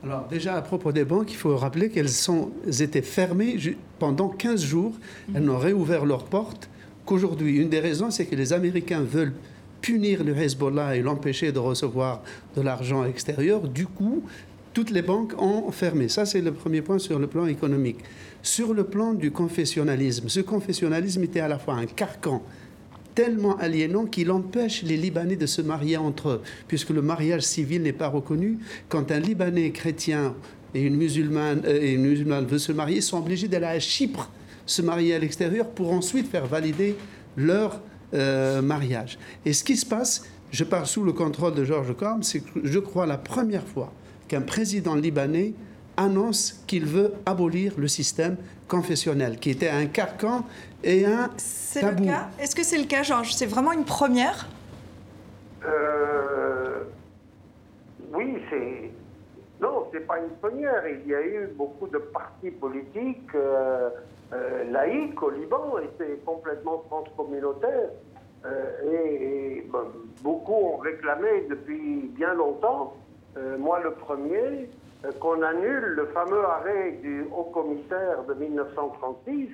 [0.02, 3.56] Alors déjà à propos des banques, il faut rappeler qu'elles sont, étaient fermées
[3.98, 4.92] pendant 15 jours.
[5.34, 5.46] Elles mhm.
[5.46, 6.68] n'ont réouvert leurs portes
[7.06, 7.56] qu'aujourd'hui.
[7.56, 9.34] Une des raisons, c'est que les Américains veulent
[9.80, 12.22] punir le Hezbollah et l'empêcher de recevoir
[12.56, 13.68] de l'argent extérieur.
[13.68, 14.22] Du coup,
[14.74, 16.08] toutes les banques ont fermé.
[16.08, 17.98] Ça, c'est le premier point sur le plan économique.
[18.42, 22.42] Sur le plan du confessionnalisme, ce confessionnalisme était à la fois un carcan
[23.14, 27.82] tellement aliénant qu'il empêche les Libanais de se marier entre eux, puisque le mariage civil
[27.82, 28.58] n'est pas reconnu.
[28.88, 30.34] Quand un Libanais chrétien
[30.74, 33.78] et une musulmane, euh, et une musulmane veut se marier, ils sont obligés d'aller à
[33.78, 34.30] Chypre
[34.66, 36.96] se marier à l'extérieur pour ensuite faire valider
[37.36, 37.80] leur
[38.14, 39.18] euh, mariage.
[39.46, 42.78] Et ce qui se passe, je parle sous le contrôle de Georges Corm, c'est je
[42.80, 43.92] crois la première fois
[44.28, 45.54] qu'un président libanais
[45.96, 48.36] annonce qu'il veut abolir le système
[48.68, 50.44] confessionnel, qui était un carcan
[50.82, 51.30] et un
[51.80, 52.08] tabou.
[52.40, 53.34] Est-ce que c'est le cas, Georges?
[53.34, 54.48] C'est vraiment une première?
[55.66, 56.84] Euh,
[58.12, 58.90] Oui, c'est...
[59.60, 60.82] Non, c'est pas une première.
[60.88, 63.88] Il y a eu beaucoup de partis politiques euh,
[64.32, 67.90] euh, laïques au Liban, et c'est complètement transcommunautaire.
[68.92, 69.66] et,
[70.22, 72.94] beaucoup ont réclamé depuis bien longtemps
[73.36, 74.70] euh, moi le premier,
[75.04, 79.48] euh, qu'on annule le fameux arrêt du haut commissaire de 1936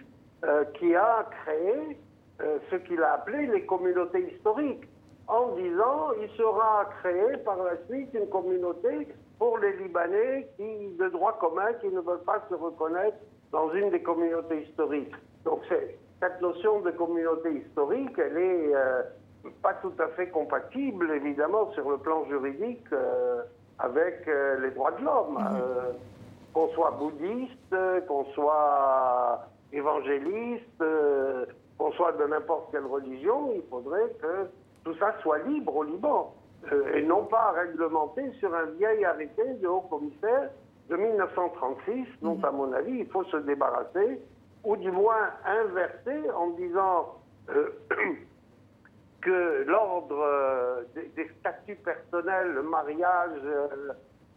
[0.45, 1.99] euh, qui a créé
[2.71, 4.89] ce qu'il a appelé les communautés historiques,
[5.29, 11.09] en disant il sera créé par la suite une communauté pour les Libanais qui, de
[11.11, 13.19] droit commun qui ne veulent pas se reconnaître
[13.53, 15.15] dans une des communautés historiques.
[15.45, 18.73] Donc cette notion de communauté historique, elle est
[19.61, 22.89] pas tout à fait compatible, évidemment, sur le plan juridique
[23.81, 25.39] avec euh, les droits de l'homme.
[25.39, 25.57] Mhm.
[25.57, 25.93] Euh,
[26.53, 27.77] qu'on soit bouddhiste,
[28.09, 31.47] qu'on soit évangéliste, euh,
[31.79, 34.49] qu'on soit de n'importe quelle religion, il faudrait que
[34.85, 36.35] tout ça soit libre au Liban
[36.93, 40.51] et non pas réglementé sur un vieil arrêté de haut commissaire
[40.89, 42.45] de 1936 dont, mhm.
[42.45, 44.21] à mon avis, il faut se débarrasser,
[44.65, 47.15] ou du moins inverser en disant
[49.21, 53.67] que l'ordre euh, des, statuts personnels, le mariage, euh,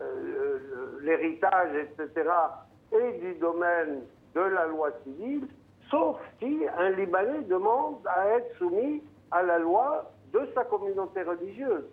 [0.02, 0.60] euh,
[1.02, 2.30] l'héritage, etc.,
[2.92, 4.02] est du domaine
[4.36, 5.48] de la loi civile,
[5.90, 11.86] sauf si un Libanais demande à être soumis à la loi de sa communauté religieuse.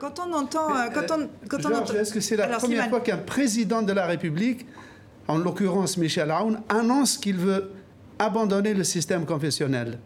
[0.00, 0.68] Quand on entend...
[0.94, 4.66] quand on, quand on est-ce que c'est la première fois qu'un président de la République,
[5.26, 7.70] en l'occurrence Michel Aoun, annonce qu'il veut
[8.18, 9.98] abandonner le système confessionnel?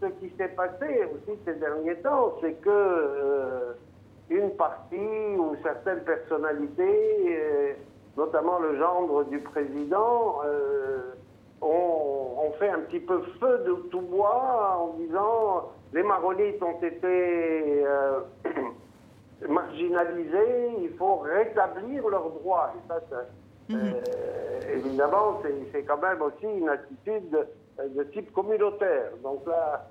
[0.00, 3.72] Ce qui s'est passé aussi ces derniers temps, c'est que euh,
[4.30, 4.96] une partie
[5.36, 7.72] ou certaines personnalités, euh,
[8.16, 11.12] notamment le gendre du président, euh,
[11.60, 17.84] ont, fait un petit peu feu de tout bois en disant les maronites ont été
[19.48, 22.72] marginalisés, il faut rétablir leurs droits.
[22.74, 23.00] Et ça,
[23.68, 23.94] mhm.
[24.74, 25.40] évidemment,
[25.72, 27.46] c'est quand même aussi une attitude
[27.86, 29.10] de type communautaire.
[29.22, 29.88] Donc là,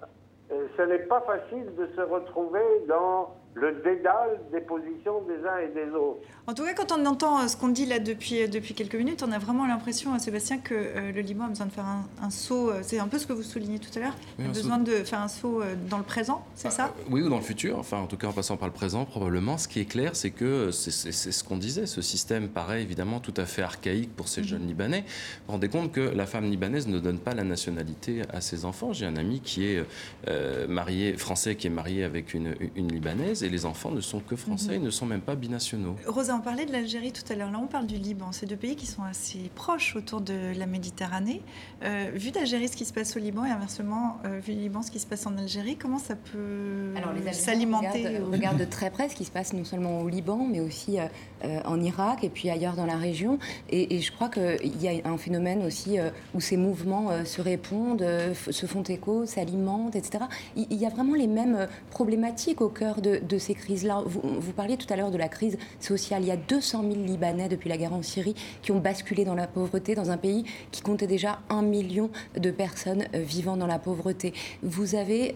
[0.51, 5.57] euh, ce n'est pas facile de se retrouver dans le dédale des positions des uns
[5.57, 6.19] et des autres.
[6.45, 8.95] En tout cas, quand on entend euh, ce qu'on dit là depuis, euh, depuis quelques
[8.95, 10.73] minutes, on a vraiment l'impression, Sébastien, que
[11.13, 11.85] le Liban a besoin de faire
[12.21, 12.71] un, saut.
[12.81, 14.15] C'est un peu ce que vous soulignez tout à l'heure.
[14.39, 16.93] Il a besoin de faire un saut dans le présent, c'est ça?
[17.09, 17.77] Oui, ou dans le futur.
[17.79, 19.57] Enfin, en tout cas, en passant par le présent, probablement.
[19.57, 21.85] Ce qui est clair, c'est que c'est ce qu'on disait.
[21.85, 24.47] Ce système paraît évidemment tout à fait archaïque pour ces mhm.
[24.47, 25.01] jeunes Libanais.
[25.01, 28.65] Vous vous rendez compte que la femme libanaise ne donne pas la nationalité à ses
[28.65, 28.93] enfants.
[28.93, 29.83] J'ai un ami qui est
[30.27, 34.19] euh, marié, français qui est marié avec une, une, Libanaise et les enfants ne sont
[34.19, 35.95] que français, ils ne sont même pas binationaux.
[36.05, 38.31] Rosa, on parlait de l'Algérie tout à l'heure, là on parle du Liban.
[38.31, 41.41] C'est deux pays qui sont assez proches autour de la Méditerranée.
[41.83, 44.81] Euh, vu d'Algérie ce qui se passe au Liban et inversement, euh, vu du Liban
[44.81, 46.93] ce qui se passe en Algérie, comment ça peut
[47.31, 50.59] s'alimenter On regarde de très près ce qui se passe non seulement au Liban, mais
[50.59, 50.97] aussi
[51.65, 53.39] en Irak et puis ailleurs dans la région.
[53.69, 55.97] Et, et je crois qu'il y a un phénomène aussi
[56.33, 60.25] où ces mouvements se répondent, se font écho, s'alimentent, etc.
[60.55, 64.03] Il, y a vraiment les mêmes problématiques au cœur de, ces crises-là.
[64.05, 66.21] Vous, vous, parliez tout à l'heure de la crise sociale.
[66.23, 69.35] Il y a 200 000 Libanais depuis la guerre en Syrie qui ont basculé dans
[69.35, 73.79] la pauvreté dans un pays qui comptait déjà un million de personnes vivant dans la
[73.79, 74.33] pauvreté.
[74.61, 75.33] Vous avez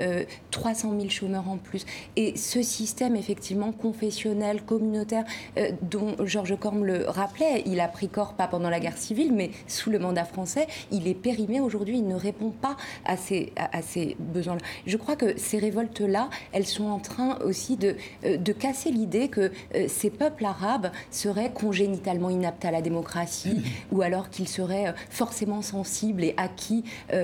[0.51, 1.85] 300 euh, 000 chômeurs en plus.
[2.15, 5.23] Et ce système, effectivement, confessionnel, communautaire,
[5.57, 9.33] euh, dont Georges Corme le rappelait, il a pris corps pas pendant la guerre civile,
[9.33, 13.53] mais sous le mandat français, il est périmé aujourd'hui, il ne répond pas à ces,
[13.55, 14.61] à, ces besoins-là.
[14.85, 19.27] Je crois que ces révoltes-là, elles sont en train aussi de, euh, de casser l'idée
[19.27, 23.61] que euh, ces peuples arabes seraient congénitalement inaptes à la démocratie
[23.91, 26.83] ou alors qu'ils seraient euh, forcément sensibles et acquis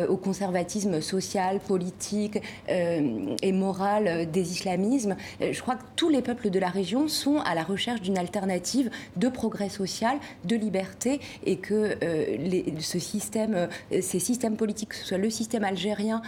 [0.09, 5.15] au conservatisme social, politique et moral des islamismes.
[5.39, 8.89] Je crois que tous les peuples de la région sont à la recherche d'une alternative
[9.15, 15.05] de progrès social, de liberté et que les, ce système, ces systèmes politiques, que ce
[15.05, 16.21] soit le système algérien,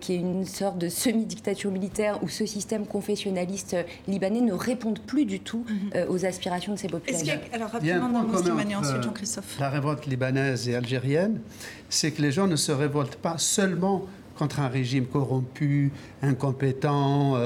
[0.00, 4.94] qui est une sorte de semi-dictature militaire, où ce système confessionnaliste euh, libanais ne répond
[4.94, 5.90] plus du tout mhm.
[5.94, 7.38] euh, aux aspirations de ces populations.
[7.52, 9.58] alors rapidement, dans ensuite Jean-Christophe.
[9.58, 11.40] La révolte libanaise et algérienne,
[11.88, 14.06] c'est que les gens ne se révoltent pas seulement
[14.36, 17.38] contre un régime corrompu, incompétent,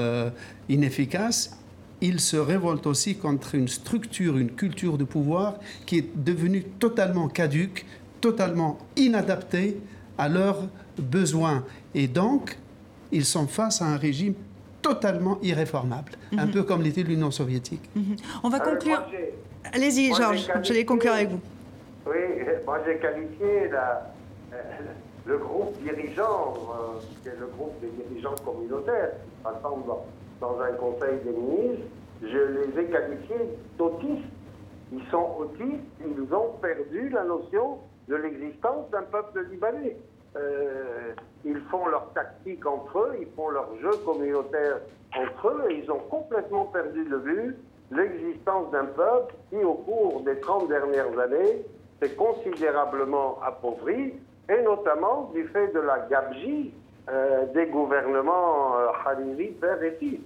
[0.67, 1.57] inefficace,
[2.01, 7.27] ils se révoltent aussi contre une structure, une culture de pouvoir qui est devenue totalement
[7.27, 7.85] caduque,
[8.19, 9.79] totalement inadaptée
[10.17, 10.67] à leurs
[10.97, 11.63] besoins.
[11.93, 12.57] Et donc,
[13.11, 14.33] ils sont face à un régime
[14.81, 16.51] totalement irréformable, un mhm.
[16.51, 17.89] peu comme l'était l'Union soviétique.
[17.95, 18.15] Mhm.
[18.43, 19.03] On va euh, conclure.
[19.73, 21.39] Allez-y, Georges, je vais conclure avec vous.
[22.05, 22.17] Oui,
[22.65, 24.11] moi j'ai qualifié la,
[24.53, 24.57] euh,
[25.25, 26.55] le groupe dirigeant,
[27.25, 30.05] euh, le groupe des dirigeants communautaires qui rassemblent dans,
[30.39, 31.85] dans un conseil des ministres,
[32.21, 34.27] je les ai qualifiés d'autistes.
[34.93, 37.77] Ils sont autistes, ils ont perdu la notion
[38.09, 39.95] de l'existence d'un peuple libanais.
[40.37, 41.13] Euh,
[41.43, 44.77] ils font leur tactique entre eux, ils font leur jeu communautaire
[45.17, 47.57] entre eux, et ils ont complètement perdu de vue
[47.91, 51.65] l'existence d'un peuple qui, au cours des 30 dernières années,
[52.01, 54.13] s'est considérablement appauvri,
[54.49, 56.73] et notamment du fait de la gabegie
[57.09, 60.19] euh, des gouvernements euh, Hariri, père et fils,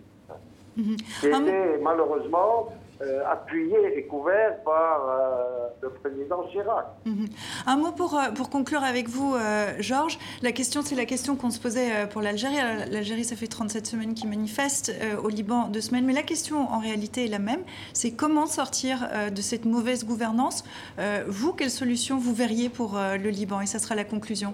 [0.78, 0.98] mhm.
[0.98, 2.70] qui étaient malheureusement
[3.02, 6.86] euh, appuyé et couvert par euh, le président Chirac.
[7.06, 7.28] Mhm.
[7.68, 9.36] Un mot pour, euh, pour conclure avec vous,
[9.80, 10.18] Georges.
[10.42, 12.56] La question, c'est la question qu'on se posait pour l'Algérie.
[12.90, 16.06] L'Algérie, ça fait 37 semaines qu'ils manifestent, au Liban, deux semaines.
[16.06, 17.62] Mais la question, en réalité, est la même.
[17.92, 20.64] C'est comment sortir de cette mauvaise gouvernance?
[21.28, 23.62] vous, quelle solution vous verriez pour le Liban?
[23.62, 24.54] Et ça sera la conclusion.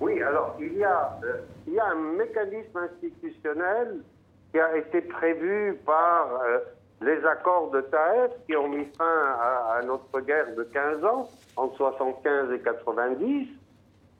[0.00, 1.20] Oui, alors, il y a,
[1.66, 4.02] il y a un mécanisme institutionnel
[4.50, 6.58] qui a été prévu par euh,
[7.00, 11.76] les accords de Taïf qui ont mis fin à, notre guerre de 15 ans, entre
[11.76, 13.48] 75 et 90,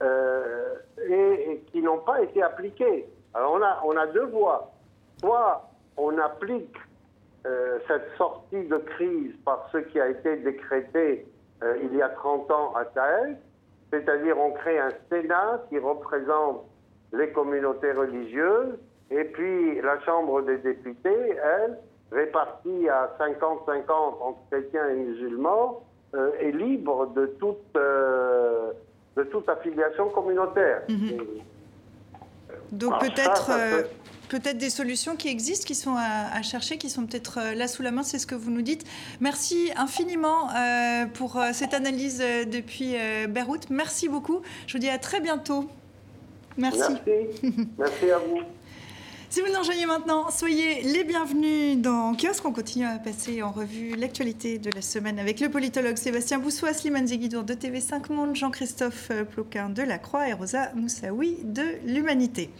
[0.02, 0.74] euh,
[1.08, 3.06] et, qui n'ont pas été appliqués.
[3.34, 4.70] Alors on a, on a deux voies.
[5.18, 6.76] Soit on applique
[7.46, 11.26] euh, cette sortie de crise par ce qui a été décrété
[11.82, 13.36] il y a 30 ans à Taïf,
[13.92, 16.64] c'est-à-dire on crée un Sénat qui représente
[17.12, 18.78] les communautés religieuses
[19.10, 21.78] et puis la Chambre des députés, elle,
[22.12, 23.90] répartie à 50-50
[24.20, 25.82] entre chrétiens et musulmans,
[26.14, 28.72] euh, est libre de toute, euh,
[29.16, 30.82] de toute affiliation communautaire.
[30.88, 31.18] Mhm.
[32.72, 33.82] Donc peut-être euh,
[34.28, 37.90] peut-être des solutions qui existent, qui sont à, chercher, qui sont peut-être là sous la
[37.90, 38.84] main, c'est ce que vous nous dites.
[39.20, 40.48] Merci infiniment
[41.14, 42.96] pour cette analyse depuis
[43.28, 43.70] Beyrouth.
[43.70, 44.42] Merci beaucoup.
[44.68, 45.64] Je vous dis à très bientôt.
[46.56, 46.80] Merci.
[47.06, 48.40] Merci, Merci à vous.
[49.32, 52.44] Si vous nous maintenant, soyez les bienvenus dans Kiosque.
[52.44, 56.74] On continue à passer en revue l'actualité de la semaine avec le politologue Sébastien Boussois,
[56.74, 62.50] Slimane Zeguidour de TV5 Monde, Jean-Christophe Ploquin de La Croix et Rosa Moussaoui de l'Humanité.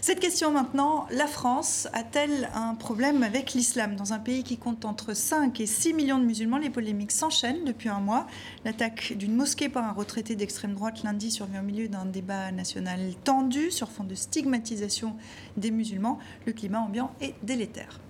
[0.00, 3.94] Cette question maintenant, la France a-t-elle un problème avec l'islam?
[3.94, 7.64] Dans un pays qui compte entre 5 et 6 millions de musulmans, les polémiques s'enchaînent
[7.64, 8.26] depuis un mois.
[8.64, 13.12] L'attaque d'une mosquée par un retraité d'extrême droite lundi survient au milieu d'un débat national
[13.24, 15.16] tendu sur fond de stigmatisation
[15.58, 16.13] des musulmans
[16.46, 18.00] le climat ambiant est délétère.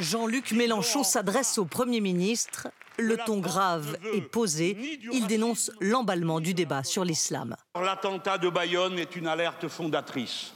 [0.00, 2.68] Jean-Luc Mélenchon s'adresse au Premier ministre
[2.98, 7.54] Le ton grave et posé, il dénonce l'emballement du débat sur l'islam.
[7.74, 10.54] L'attentat de Bayonne est une alerte fondatrice.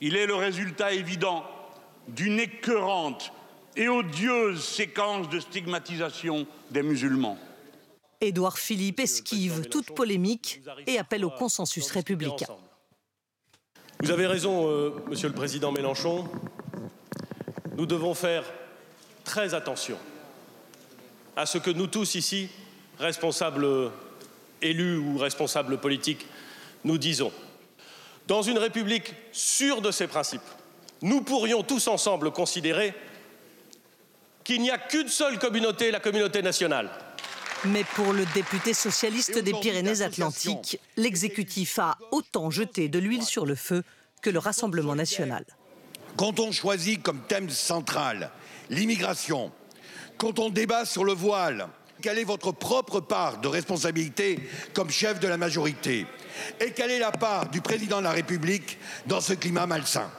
[0.00, 1.44] Il est le résultat évident
[2.08, 3.32] d'une écœurante
[3.76, 7.38] et odieuse séquence de stigmatisation des musulmans.
[8.20, 12.46] Édouard Philippe esquive toute polémique et appelle au consensus républicain.
[14.00, 16.28] Vous avez raison, euh, Monsieur le Président Mélenchon.
[17.76, 18.44] Nous devons faire
[19.24, 19.96] très attention
[21.36, 22.48] à ce que nous tous ici,
[22.98, 23.66] responsables
[24.60, 26.26] élus ou responsables politiques,
[26.84, 27.32] nous disons.
[28.26, 30.40] Dans une République sûre de ses principes,
[31.00, 32.94] nous pourrions tous ensemble considérer
[34.44, 36.90] qu'il n'y a qu'une seule communauté, la communauté nationale.
[37.64, 43.54] Mais pour le député socialiste des Pyrénées-Atlantiques, l'exécutif a autant jeté de l'huile sur le
[43.54, 43.84] feu
[44.20, 45.44] que le Rassemblement national.
[46.16, 48.30] Quand on choisit comme thème central
[48.68, 49.52] l'immigration,
[50.18, 51.68] quand on débat sur le voile,
[52.00, 54.40] quelle est votre propre part de responsabilité
[54.74, 56.06] comme chef de la majorité
[56.60, 60.10] Et quelle est la part du président de la République dans ce climat malsain?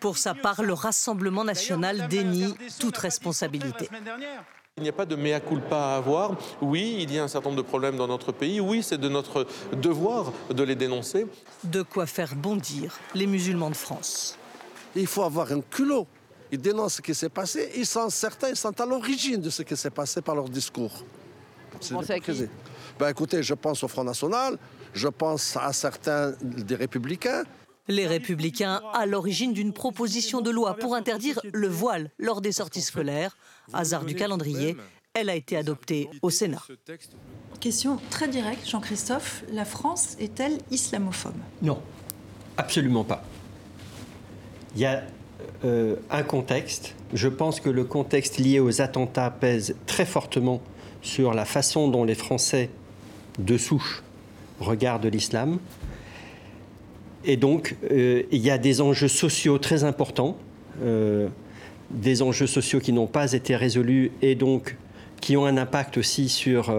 [0.00, 3.88] Pour sa part, le Rassemblement national dénie toute responsabilité.
[4.80, 6.36] Il n'y a pas de mea culpa à avoir.
[6.62, 8.60] Oui, il y a un certain nombre de problèmes dans notre pays.
[8.60, 11.26] Oui, c'est de notre devoir de les dénoncer.
[11.64, 14.38] De quoi faire bondir les musulmans de France.
[14.96, 16.06] Il faut avoir un culot.
[16.50, 17.70] Ils dénoncent ce qui s'est passé.
[17.76, 21.04] Ils sont certains, ils sont à l'origine de ce qui s'est passé par leur discours.
[21.72, 22.48] Vous pensez à qui?
[22.98, 24.56] ben, Écoutez, je pense au Front National,
[24.94, 27.42] je pense à certains des Républicains.
[27.88, 32.82] Les Républicains à l'origine d'une proposition de loi pour interdire le voile lors des sorties
[32.82, 33.36] scolaires.
[33.72, 34.76] Hasard du calendrier,
[35.14, 36.62] elle a été adoptée au Sénat.
[37.58, 39.44] Question très directe, Jean-Christophe.
[39.52, 41.34] La France est-elle islamophobe?
[41.62, 41.82] Non,
[42.56, 43.24] absolument pas.
[44.74, 45.02] Il y a
[45.64, 46.94] euh, un contexte.
[47.12, 50.62] Je pense que le contexte lié aux attentats pèse très fortement
[51.02, 52.70] sur la façon dont les Français
[53.38, 54.02] de souche
[54.60, 55.58] regardent l'islam.
[57.24, 60.36] Et donc, euh, il y a des enjeux sociaux très importants,
[60.82, 61.28] euh,
[61.90, 64.76] des enjeux sociaux qui n'ont pas été résolus et donc
[65.20, 66.74] qui ont un impact aussi sur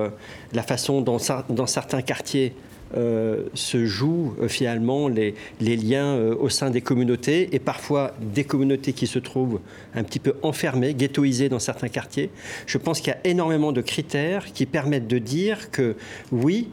[0.52, 1.18] la façon dont,
[1.50, 2.54] dans certains quartiers
[2.98, 8.44] euh, se jouent euh, finalement les, liens euh, au sein des communautés et parfois des
[8.44, 9.62] communautés qui se trouvent
[9.96, 12.32] un petit peu enfermées, ghettoisées dans certains quartiers.
[12.66, 15.96] Je pense qu'il y a énormément de critères qui permettent de dire que
[16.34, 16.68] oui,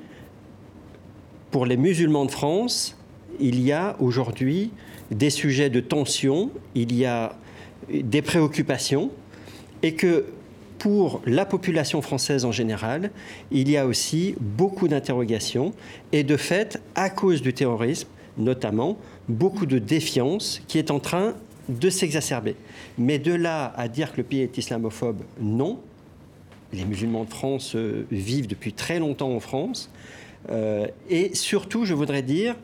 [1.53, 2.98] pour les musulmans de France,
[3.41, 4.71] il y a aujourd'hui
[5.11, 7.37] des sujets de tension, il y a
[7.91, 9.11] des préoccupations
[9.83, 10.27] et que
[10.79, 13.11] pour la population française en général,
[13.51, 15.73] il y a aussi beaucoup d'interrogations
[16.13, 18.09] et de fait, à cause du terrorisme
[18.39, 18.97] notamment,
[19.29, 21.35] beaucoup de défiance qui est en train
[21.69, 22.57] de s'exacerber.
[22.97, 25.81] Mais de là à dire que le pays est islamophobe, non.
[26.73, 29.91] Les musulmans de France euh, vivent depuis très longtemps en France.
[30.51, 32.57] Euh, et surtout, je voudrais dire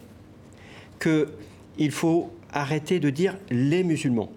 [1.07, 4.31] qu'il faut arrêter de dire les musulmans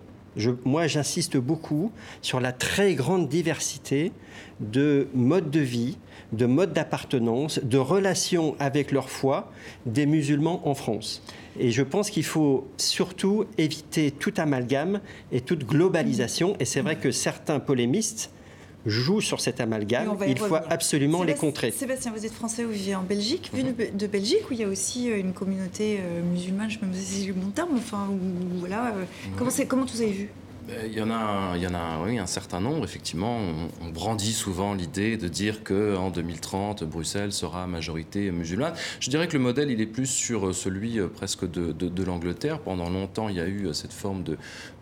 [0.66, 1.92] moi, j'insiste beaucoup
[2.22, 4.12] sur la très grande diversité
[4.60, 5.98] de modes de vie,
[6.32, 9.52] de modes d'appartenance, de relations avec leur foi
[9.86, 11.24] des musulmans en France.
[11.60, 15.00] Et je pense qu'il faut surtout éviter tout amalgame
[15.32, 16.56] et toute globalisation.
[16.60, 18.32] Et c'est vrai que certains polémistes
[18.88, 20.18] jouent sur cet amalgame.
[20.28, 21.72] Il faut absolument les contrer.
[21.72, 24.68] Sébastien, vous êtes français, vous vivez en Belgique, vu de Belgique où il y a
[24.68, 27.76] aussi euh, une communauté euh, musulmane, je ne sais pas si c'est le bon terme,
[27.76, 28.08] enfin,
[28.60, 28.88] voilà.
[28.88, 29.04] Euh,
[29.38, 30.30] comment, comment vous avez vu?
[30.68, 32.84] Ben, il y en a, il y en a oui, un certain nombre.
[32.84, 33.40] Effectivement,
[33.82, 38.74] on, brandit souvent l'idée de dire que en 2030, Bruxelles sera majorité musulmane.
[39.00, 42.60] Je dirais que le modèle, il est plus sur celui presque de, de l'Angleterre.
[42.60, 44.38] Pendant longtemps, il y a eu cette forme de,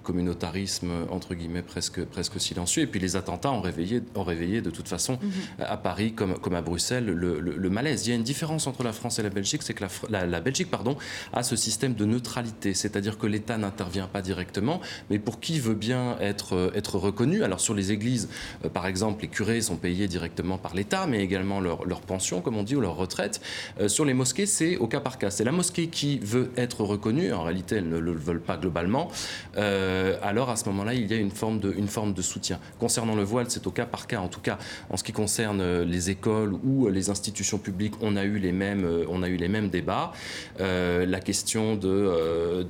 [0.05, 2.83] communautarisme entre guillemets presque, presque silencieux.
[2.83, 5.65] Et puis les attentats ont réveillé, ont réveillé de toute façon mhm.
[5.65, 8.07] à Paris comme, comme à Bruxelles le, malaise.
[8.07, 10.39] Il y a une différence entre la France et la Belgique, c'est que la, la,
[10.39, 10.95] Belgique pardon,
[11.33, 14.79] a ce système de neutralité, c'est-à-dire que l'État n'intervient pas directement,
[15.09, 17.43] mais pour qui veut bien être, être reconnu?
[17.43, 18.29] Alors sur les églises,
[18.63, 22.41] euh, par exemple, les curés sont payés directement par l'État, mais également leur, leur, pension,
[22.41, 23.41] comme on dit, ou leur retraite.
[23.79, 25.31] Euh, sur les mosquées, c'est au cas par cas.
[25.31, 27.33] C'est la mosquée qui veut être reconnue.
[27.33, 29.09] En réalité, elles ne le veulent pas globalement.
[29.57, 32.21] Euh, euh, alors à ce moment-là, il y a une forme, de, une forme de
[32.21, 32.59] soutien.
[32.79, 34.19] Concernant le voile, c'est au cas par cas.
[34.19, 34.57] En tout cas,
[34.89, 38.37] en ce qui concerne euh, les écoles ou euh, les institutions publiques, on a eu
[38.37, 40.11] les mêmes, on a eu les mêmes débats.
[40.59, 42.63] la question de,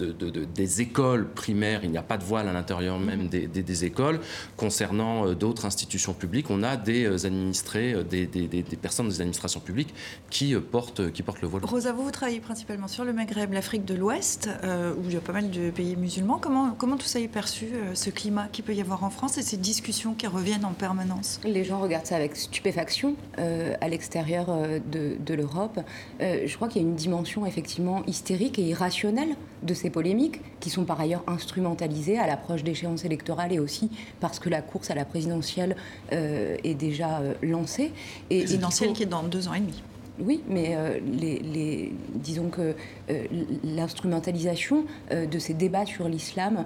[0.53, 4.19] des écoles primaires, il n'y a pas de voile à l'intérieur même des, des, écoles.
[4.57, 9.93] Concernant d'autres institutions publiques, on a des administrés, des, des, personnes des administrations publiques
[10.29, 11.65] qui portent, qui portent le voile.
[11.65, 15.21] Rosa, vous, vous travaillez principalement sur le Maghreb, l'Afrique de l'Ouest, où il y a
[15.21, 16.39] pas mal de pays musulmans.
[16.39, 19.41] Comment, comment tout ça est perçu, ce climat qu'il peut y avoir en France et
[19.41, 24.47] ces discussions qui reviennent en permanence Les gens regardent ça avec stupéfaction à l'extérieur
[24.91, 25.79] de, de l'Europe.
[26.19, 30.69] je crois qu'il y a une dimension effectivement hystérique et irrationnelle de ces polémiques, qui
[30.69, 33.89] sont par ailleurs instrumentalisées à l'approche d'échéances électorales et aussi
[34.19, 35.75] parce que la course à la présidentielle
[36.13, 37.91] euh, est déjà euh, lancée.
[38.29, 39.81] Et, présidentielle qui est dans deux ans et demi.
[40.19, 42.73] Oui, mais euh, les, disons que
[43.09, 43.23] euh,
[43.63, 46.63] l'instrumentalisation euh, de ces débats sur l'islam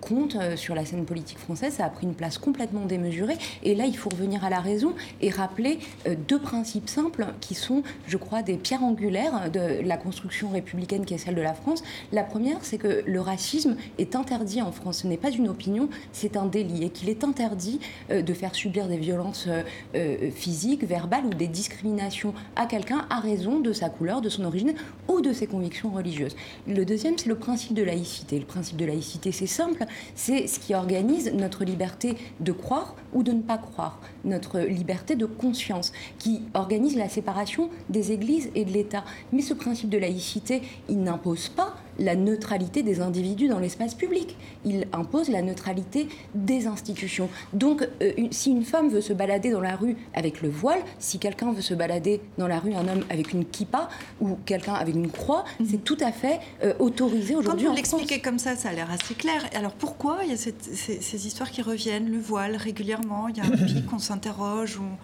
[0.00, 1.74] compte sur la scène politique française.
[1.74, 3.36] Ça a pris une place complètement démesurée.
[3.62, 5.78] Et là, il faut revenir à la raison et rappeler
[6.28, 11.14] deux principes simples qui sont, je crois, des pierres angulaires de la construction républicaine qui
[11.14, 11.82] est celle de la France.
[12.12, 14.98] La première, c'est que le racisme est interdit en France.
[14.98, 16.84] Ce n'est pas une opinion, c'est un délit.
[16.84, 19.48] Et qu'il est interdit de faire subir des violences
[20.34, 24.74] physiques, verbales ou des discriminations à quelqu'un à raison de sa couleur, de son origine
[25.08, 26.36] ou de ses convictions religieuses.
[26.66, 28.38] Le deuxième, c'est le principe de laïcité.
[28.38, 29.84] Le principe de laïcité, c'est simple,
[30.14, 35.16] c'est ce qui organise notre liberté de croire ou de ne pas croire, notre liberté
[35.16, 39.04] de conscience, qui organise la séparation des églises et de l'État.
[39.32, 44.36] Mais ce principe de laïcité, il n'impose pas la neutralité des individus dans l'espace public.
[44.64, 47.28] Il impose la neutralité des institutions.
[47.52, 51.18] Donc, euh, si une femme veut se balader dans la rue avec le voile, si
[51.18, 53.88] quelqu'un veut se balader dans la rue, un homme avec une kippa
[54.20, 55.66] ou quelqu'un avec une croix, mhm.
[55.70, 57.64] c'est tout à fait euh, autorisé aujourd'hui.
[57.64, 59.48] Quand vous l'expliquez comme ça, ça a l'air assez clair.
[59.54, 63.28] Alors pourquoi il y a ces, histoires qui reviennent, le voile régulièrement?
[63.28, 64.96] Il y a un pic, on s'interroge, on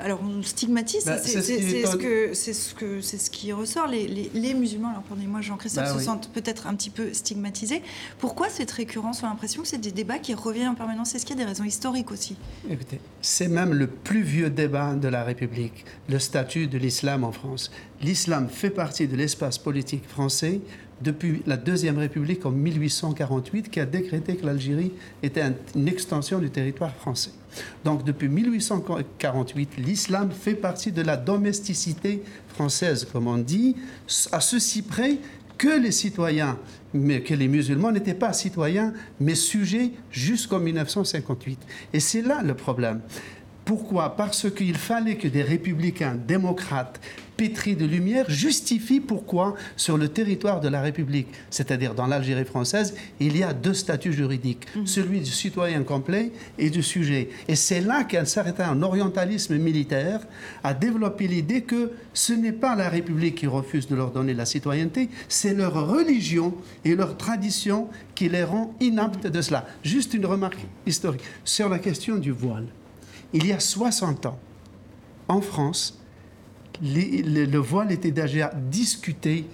[0.00, 3.86] alors on stigmatise, bah, c'est ce, que, ce, que, ce qui ressort.
[3.86, 7.82] Les, les, musulmans, alors pardonnez-moi Jean-Christophe, bah se sentent peut-être un petit peu stigmatisés.
[8.18, 9.22] Pourquoi cette récurrence?
[9.22, 11.14] On a l'impression que c'est des débats qui reviennent en permanence.
[11.14, 12.36] Est-ce qu'il y a des raisons historiques aussi?
[12.68, 17.32] Écoutez, c'est même le plus vieux débat de la République, le statut de l'islam en
[17.32, 17.70] France.
[18.02, 20.60] L'islam fait partie de l'espace politique français
[21.00, 24.92] depuis la Deuxième République en 1848 qui a décrété que l'Algérie
[25.22, 25.44] était
[25.74, 27.30] une extension du territoire français.
[27.84, 33.76] Donc depuis 1848, l'islam fait partie de la domesticité française, comme on dit,
[34.32, 35.18] à ceci près
[35.58, 36.58] que les citoyens,
[36.94, 41.60] mais que les musulmans n'étaient pas citoyens, mais sujets jusqu'en 1958.
[41.92, 43.00] Et c'est là le problème.
[43.64, 44.16] Pourquoi?
[44.16, 47.00] Parce qu'il fallait que des républicains démocrates
[47.36, 52.94] pétris de lumière justifient pourquoi sur le territoire de la République, c'est-à-dire dans l'Algérie française,
[53.20, 54.86] il y a deux statuts juridiques, mhm.
[54.86, 57.30] celui du citoyen complet et du sujet.
[57.48, 60.20] Et c'est là qu'un certain orientalisme militaire
[60.62, 64.46] a développé l'idée que ce n'est pas la République qui refuse de leur donner la
[64.46, 66.54] citoyenneté, c'est leur religion
[66.84, 69.66] et leur tradition qui les rend inaptes de cela.
[69.82, 72.66] Juste une remarque historique sur la question du voile
[73.32, 74.38] il y a 60 ans,
[75.28, 75.98] en France,
[76.82, 79.46] le voile était déjà discuté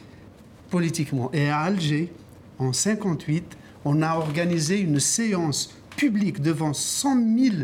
[0.71, 1.31] politiquement.
[1.33, 2.13] Et à Alger,
[2.59, 7.57] en 58, on a organisé une séance publique devant 100 000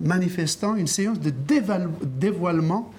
[0.00, 2.92] manifestants, une séance de dévoilement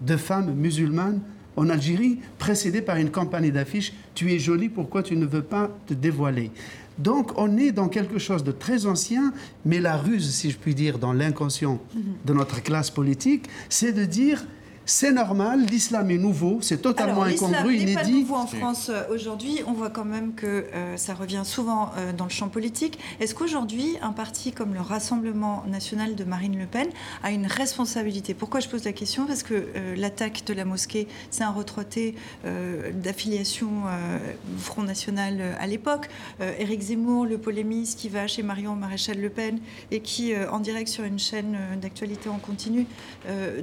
[0.00, 1.20] de femmes musulmanes
[1.56, 5.70] en Algérie, précédée par une campagne d'affiches Tu es jolie, pourquoi tu ne veux pas
[5.86, 6.50] te dévoiler?
[6.98, 9.32] Donc on est dans quelque chose de très ancien,
[9.64, 11.80] mais la ruse, si je puis dire, dans l'inconscient
[12.24, 14.44] de notre classe politique, c'est de dire
[14.88, 17.94] c'est normal, l'islam est nouveau, c'est totalement incongru, inédit.
[17.94, 19.60] Pas nouveau en France euh, aujourd'hui.
[19.66, 23.00] On voit quand même que euh, ça revient souvent euh, dans le champ politique.
[23.18, 26.86] Est-ce qu'aujourd'hui, un parti comme le Rassemblement national de Marine Le Pen
[27.24, 28.32] a une responsabilité?
[28.32, 29.26] Pourquoi je pose la question?
[29.26, 29.66] Parce que
[29.96, 32.14] l'attaque de la mosquée, c'est un retraité
[32.94, 33.70] d'affiliation
[34.58, 36.08] Front National à l'époque.
[36.40, 39.58] Éric Zemmour, le polémiste qui va chez Marion Maréchal Le Pen
[39.90, 42.86] et qui, en direct sur une chaîne d'actualité en continu,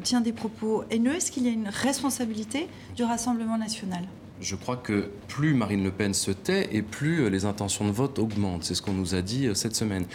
[0.04, 4.04] tient des propos haineux est-ce qu'il y a une responsabilité du Rassemblement national?
[4.42, 7.92] Je crois que plus Marine Le Pen se tait et plus euh, les intentions de
[7.92, 8.64] vote augmentent.
[8.64, 10.06] C'est ce qu'on nous a dit euh, cette semaine.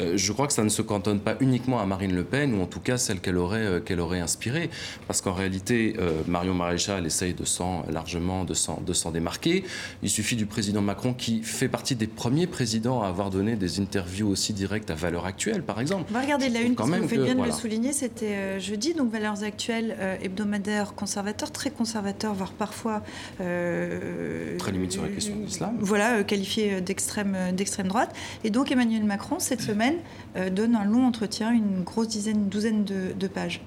[0.00, 2.62] Euh, je crois que ça ne se cantonne pas uniquement à Marine Le Pen, ou
[2.62, 4.70] en tout cas celle qu'elle aurait, qu'elle aurait inspirée.
[5.06, 5.96] Parce qu'en réalité,
[6.26, 9.64] Marion Maréchal essaye de s'en largement de s'en, démarquer.
[10.02, 13.80] Il suffit du président Macron qui fait partie des premiers présidents à avoir donné des
[13.80, 16.04] interviews aussi directes à Valeurs Actuelles, par exemple.
[16.10, 17.92] On va regarder la une, parce que vous faites bien de le souligner.
[17.92, 23.02] C'était jeudi, donc Valeurs Actuelles, hebdomadaire conservateur, très conservateur, voire parfois...
[23.40, 23.75] Euh,
[24.58, 25.76] Très limite sur la question de l'islam.
[25.80, 28.14] Voilà, euh, qualifié euh, d'extrême, d'extrême droite.
[28.44, 29.96] Et donc Emmanuel Macron, cette semaine,
[30.52, 33.60] donne un long entretien, une grosse dizaine, une douzaine de, pages.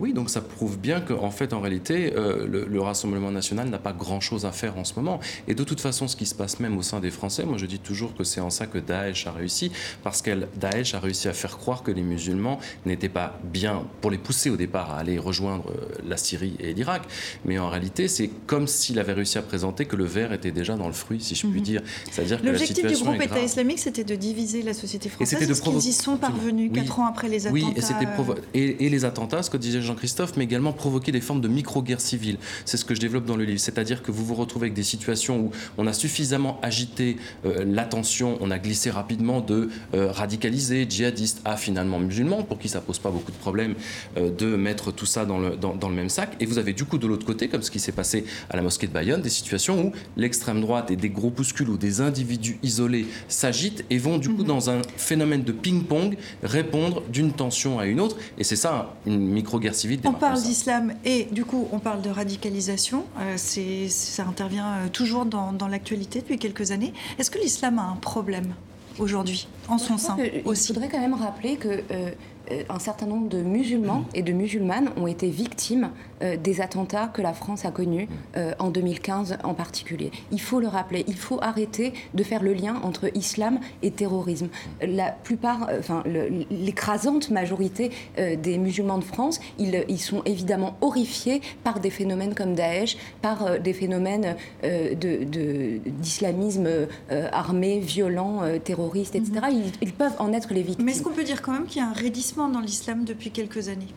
[0.00, 3.92] Oui, donc ça prouve bien qu'en fait, en réalité, euh, le, Rassemblement national n'a pas
[3.92, 5.20] grand-chose à faire en ce moment.
[5.46, 7.66] Et de toute façon, ce qui se passe même au sein des Français, moi je
[7.66, 9.70] dis toujours que c'est en ça que Daesh a réussi,
[10.02, 14.10] parce que Daesh a réussi à faire croire que les musulmans n'étaient pas bien, pour
[14.10, 17.02] les pousser au départ à aller rejoindre euh, la Syrie et l'Irak,
[17.44, 20.74] mais en réalité, c'est comme s'il avait réussi à présenter que le verre était déjà
[20.74, 21.64] dans le fruit, si je puis mhm.
[21.64, 21.82] dire.
[22.10, 25.42] C'est-à-dire que L'objectif du groupe État islamique, c'était de diviser la société française.
[25.42, 29.04] Est-ce qu'ils y sont parvenus quatre ans après les attentats Oui, et, et, et les
[29.04, 32.38] attentats, ce que disait Jean-Christophe, mais également provoquer des formes de micro-guerre civile.
[32.64, 33.58] C'est ce que je développe dans le livre.
[33.58, 38.38] C'est-à-dire que vous vous retrouvez avec des situations où on a suffisamment agité euh, l'attention,
[38.40, 42.98] on a glissé rapidement de euh, radicaliser, djihadiste à finalement musulman, pour qui ça pose
[42.98, 43.74] pas beaucoup de problèmes
[44.16, 46.36] euh, de mettre tout ça dans le, dans, dans, le même sac.
[46.38, 48.62] Et vous avez du coup de l'autre côté, comme ce qui s'est passé à la
[48.62, 53.06] mosquée de Bayonne, des situations où l'extrême droite et des groupuscules ou des individus isolés
[53.28, 54.46] s'agitent et vont du coup mhm.
[54.46, 58.16] dans un phénomène de ping-pong répondre d'une tension à une autre.
[58.38, 59.74] Et c'est ça, une micro-guerre
[60.04, 63.04] On parle d'islam et du coup on parle de radicalisation.
[63.20, 66.92] Euh, ça intervient euh, toujours dans, l'actualité depuis quelques années.
[67.18, 68.54] Est-ce que l'islam a un problème
[68.98, 72.10] aujourd'hui en son sein aussi Il faudrait quand même rappeler que euh,
[72.50, 75.90] euh, un certain nombre de musulmans et de musulmanes ont été victimes
[76.22, 80.10] euh, des attentats que la France a connus euh, en 2015 en particulier.
[80.32, 84.48] Il faut le rappeler, il faut arrêter de faire le lien entre islam et terrorisme.
[84.86, 86.02] La plupart, enfin
[86.50, 92.54] l'écrasante majorité des musulmans de France, ils, ils, sont évidemment horrifiés par des phénomènes comme
[92.54, 96.88] Daesh, par des phénomènes d'islamisme de,
[97.32, 99.32] armé, violent, terroriste, etc.
[99.42, 99.52] Mhm.
[99.52, 100.84] Ils, ils, peuvent en être les victimes.
[100.84, 103.30] Mais est-ce qu'on peut dire quand même qu'il y a un raidissement dans l'islam depuis
[103.30, 103.88] quelques années?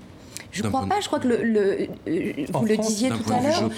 [0.53, 3.69] Je ne crois pas, je crois que le, euh, vous le disiez tout à l'heure,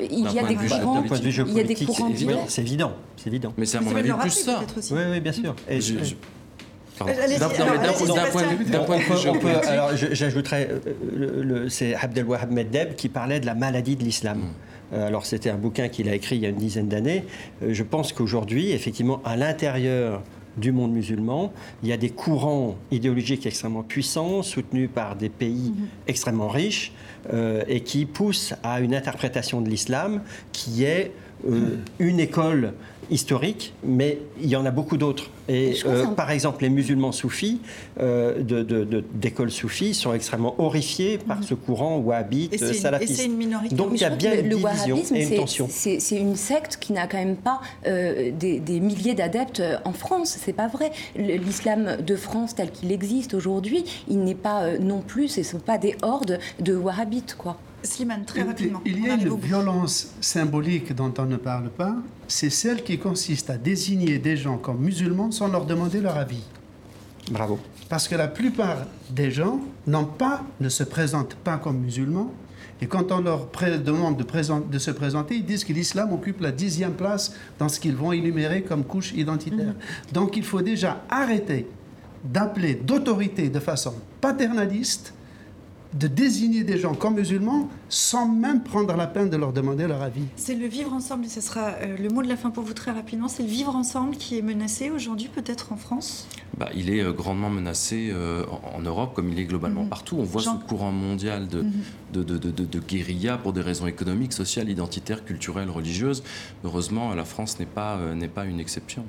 [0.00, 2.12] il y a des courants, il y a des courants
[2.46, 3.52] C'est évident, c'est évident.
[3.58, 4.60] Mais c'est à mon avis plus ça.
[4.92, 5.54] Oui, oui, bien sûr.
[5.68, 5.94] Et je,
[6.98, 7.08] d'un
[8.84, 10.70] point de vue alors j'ajouterais,
[11.18, 14.38] euh, c'est Abdelwahab Meddeb qui parlait de la maladie de l'islam.
[14.38, 14.94] Mm.
[14.94, 17.24] Euh, alors c'était un bouquin qu'il a écrit il y a une dizaine d'années.
[17.66, 20.22] Je pense qu'aujourd'hui, effectivement, à l'intérieur
[20.56, 21.52] du monde musulman.
[21.82, 25.88] Il y a des courants idéologiques extrêmement puissants, soutenus par des pays mhm.
[26.06, 26.92] extrêmement riches,
[27.32, 31.12] euh, et qui poussent à une interprétation de l'islam qui est
[31.48, 32.72] euh, une école
[33.10, 35.30] historique, mais il y en a beaucoup d'autres.
[35.48, 37.60] Et euh, par exemple, les musulmans soufis
[38.00, 38.42] euh,
[39.14, 41.42] d'écoles de, soufis sont extrêmement horrifiés par mhm.
[41.44, 43.24] ce courant wahhabite salafiste.
[43.24, 43.74] une minorité.
[43.74, 45.68] Donc il y a bien une le division et une tension.
[45.70, 50.36] C'est une secte qui n'a quand même pas euh, des, des, milliers d'adeptes en France.
[50.40, 50.90] C'est pas vrai.
[51.16, 55.28] L'islam de France tel qu'il existe aujourd'hui, il n'est pas non plus.
[55.28, 57.56] Ce ne sont pas des hordes de wahhabites, quoi.
[57.82, 58.80] Slimane, très rapidement.
[58.84, 61.94] Il y a une violence symbolique dont on ne parle pas,
[62.26, 66.42] c'est celle qui consiste à désigner des gens comme musulmans sans leur demander leur avis.
[67.30, 67.58] Bravo.
[67.88, 68.78] Parce que la plupart
[69.10, 72.32] des gens n'ont pas, ne se présentent pas comme musulmans,
[72.80, 73.48] et quand on leur
[73.84, 77.80] demande de, de, se présenter, ils disent que l'islam occupe la dixième place dans ce
[77.80, 79.68] qu'ils vont énumérer comme couche identitaire.
[79.68, 80.12] Mhm.
[80.12, 81.66] Donc il faut déjà arrêter
[82.22, 85.14] d'appeler d'autorité de façon paternaliste
[85.98, 90.02] de désigner des gens comme musulmans sans même prendre la peine de leur demander leur
[90.02, 90.24] avis.
[90.36, 92.74] C'est le vivre ensemble, et ce sera euh, le mot de la fin pour vous
[92.74, 96.28] très rapidement, c'est le vivre ensemble qui est menacé aujourd'hui peut-être en France?
[96.58, 98.44] Bah, Il est euh, grandement menacé euh,
[98.74, 99.88] en, Europe comme il est globalement mhm.
[99.88, 100.16] partout.
[100.18, 101.72] On voit ce courant mondial de, mhm.
[102.12, 106.22] de, de, de, guérilla pour des raisons économiques, sociales, identitaires, culturelles, religieuses.
[106.64, 109.04] Heureusement, la France n'est pas, n'est pas une exception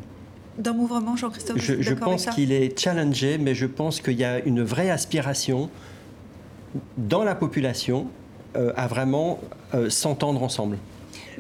[0.58, 4.44] d'un mouvement, Jean-Christophe Je, je pense qu'il est challengé, mais je pense qu'il y a
[4.44, 5.70] une vraie aspiration
[6.98, 8.08] dans la population
[8.56, 9.40] euh, à vraiment
[9.74, 10.78] euh, s'entendre ensemble.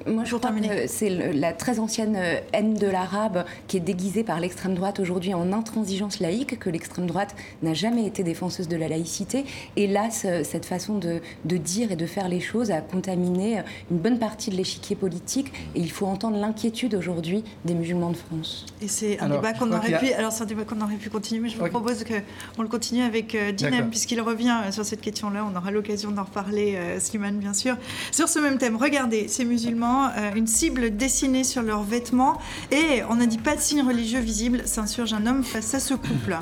[0.05, 4.23] Moi, je crois que c'est la très ancienne euh, haine de l'arabe qui est déguisée
[4.23, 8.77] par l'extrême droite aujourd'hui en intransigeance laïque, que l'extrême droite n'a jamais été défenseuse de
[8.77, 9.45] la laïcité.
[9.75, 11.21] Et là, cette façon de,
[11.57, 15.51] dire et de faire les choses a contaminé une bonne partie de l'échiquier politique.
[15.75, 18.65] Et il faut entendre l'inquiétude aujourd'hui des musulmans de France.
[18.81, 20.11] Et c'est un débat qu'on aurait pu.
[20.13, 23.03] Alors, c'est un débat qu'on aurait pu continuer, mais je vous propose qu'on le continue
[23.03, 25.45] avec euh, Dinem, puisqu'il revient euh, sur cette question-là.
[25.51, 27.75] On aura l'occasion d'en reparler, euh, Slimane, bien sûr.
[28.11, 32.39] Sur ce même thème, regardez, ces musulmans euh, une cible dessinée sur leurs vêtements
[32.71, 35.93] et on n'a dit pas de signe religieux visible, s'insurge un homme face à ce
[35.93, 36.37] couple.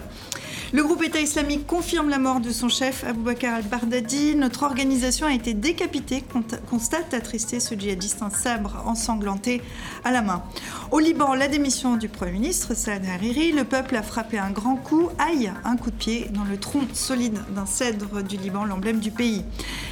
[0.73, 4.35] Le groupe État islamique confirme la mort de son chef Bakr al-Bardadi.
[4.35, 6.23] Notre organisation a été décapitée,
[6.69, 9.61] constate attristé ce djihadiste, un sabre ensanglanté
[10.03, 10.43] à la main.
[10.91, 13.51] Au Liban, la démission du Premier ministre Saad Hariri.
[13.51, 16.87] Le peuple a frappé un grand coup, aïe, un coup de pied dans le tronc
[16.93, 19.45] solide d'un cèdre du Liban, l'emblème du pays.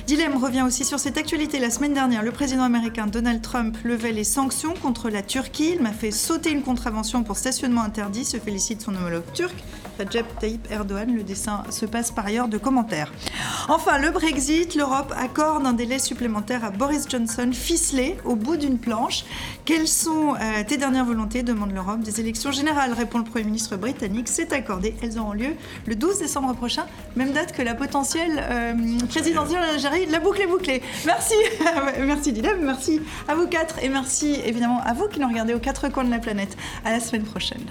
[0.07, 1.59] Dilemme revient aussi sur cette actualité.
[1.59, 5.73] La semaine dernière, le président américain Donald Trump levait les sanctions contre la Turquie.
[5.75, 9.55] Il m'a fait sauter une contravention pour stationnement interdit, se félicite son homologue turc,
[9.99, 11.13] Recep Tayyip Erdogan.
[11.15, 13.11] Le dessin se passe par ailleurs de commentaires.
[13.69, 18.77] Enfin, le Brexit, l'Europe accorde un délai supplémentaire à Boris Johnson, ficelé au bout d'une
[18.77, 19.23] planche.
[19.65, 22.01] Quelles sont euh, tes dernières volontés demande l'Europe.
[22.01, 24.27] Des élections générales, répond le Premier ministre britannique.
[24.27, 24.95] C'est accordé.
[25.01, 26.85] Elles auront lieu le 12 décembre prochain,
[27.15, 28.73] même date que la potentielle euh,
[29.09, 30.05] présidentielle en Algérie.
[30.07, 30.81] La boucle est bouclée.
[31.05, 31.35] Merci,
[31.99, 35.59] merci Dilem, merci à vous quatre et merci évidemment à vous qui nous regardez aux
[35.59, 36.57] quatre coins de la planète.
[36.83, 37.63] À la semaine prochaine.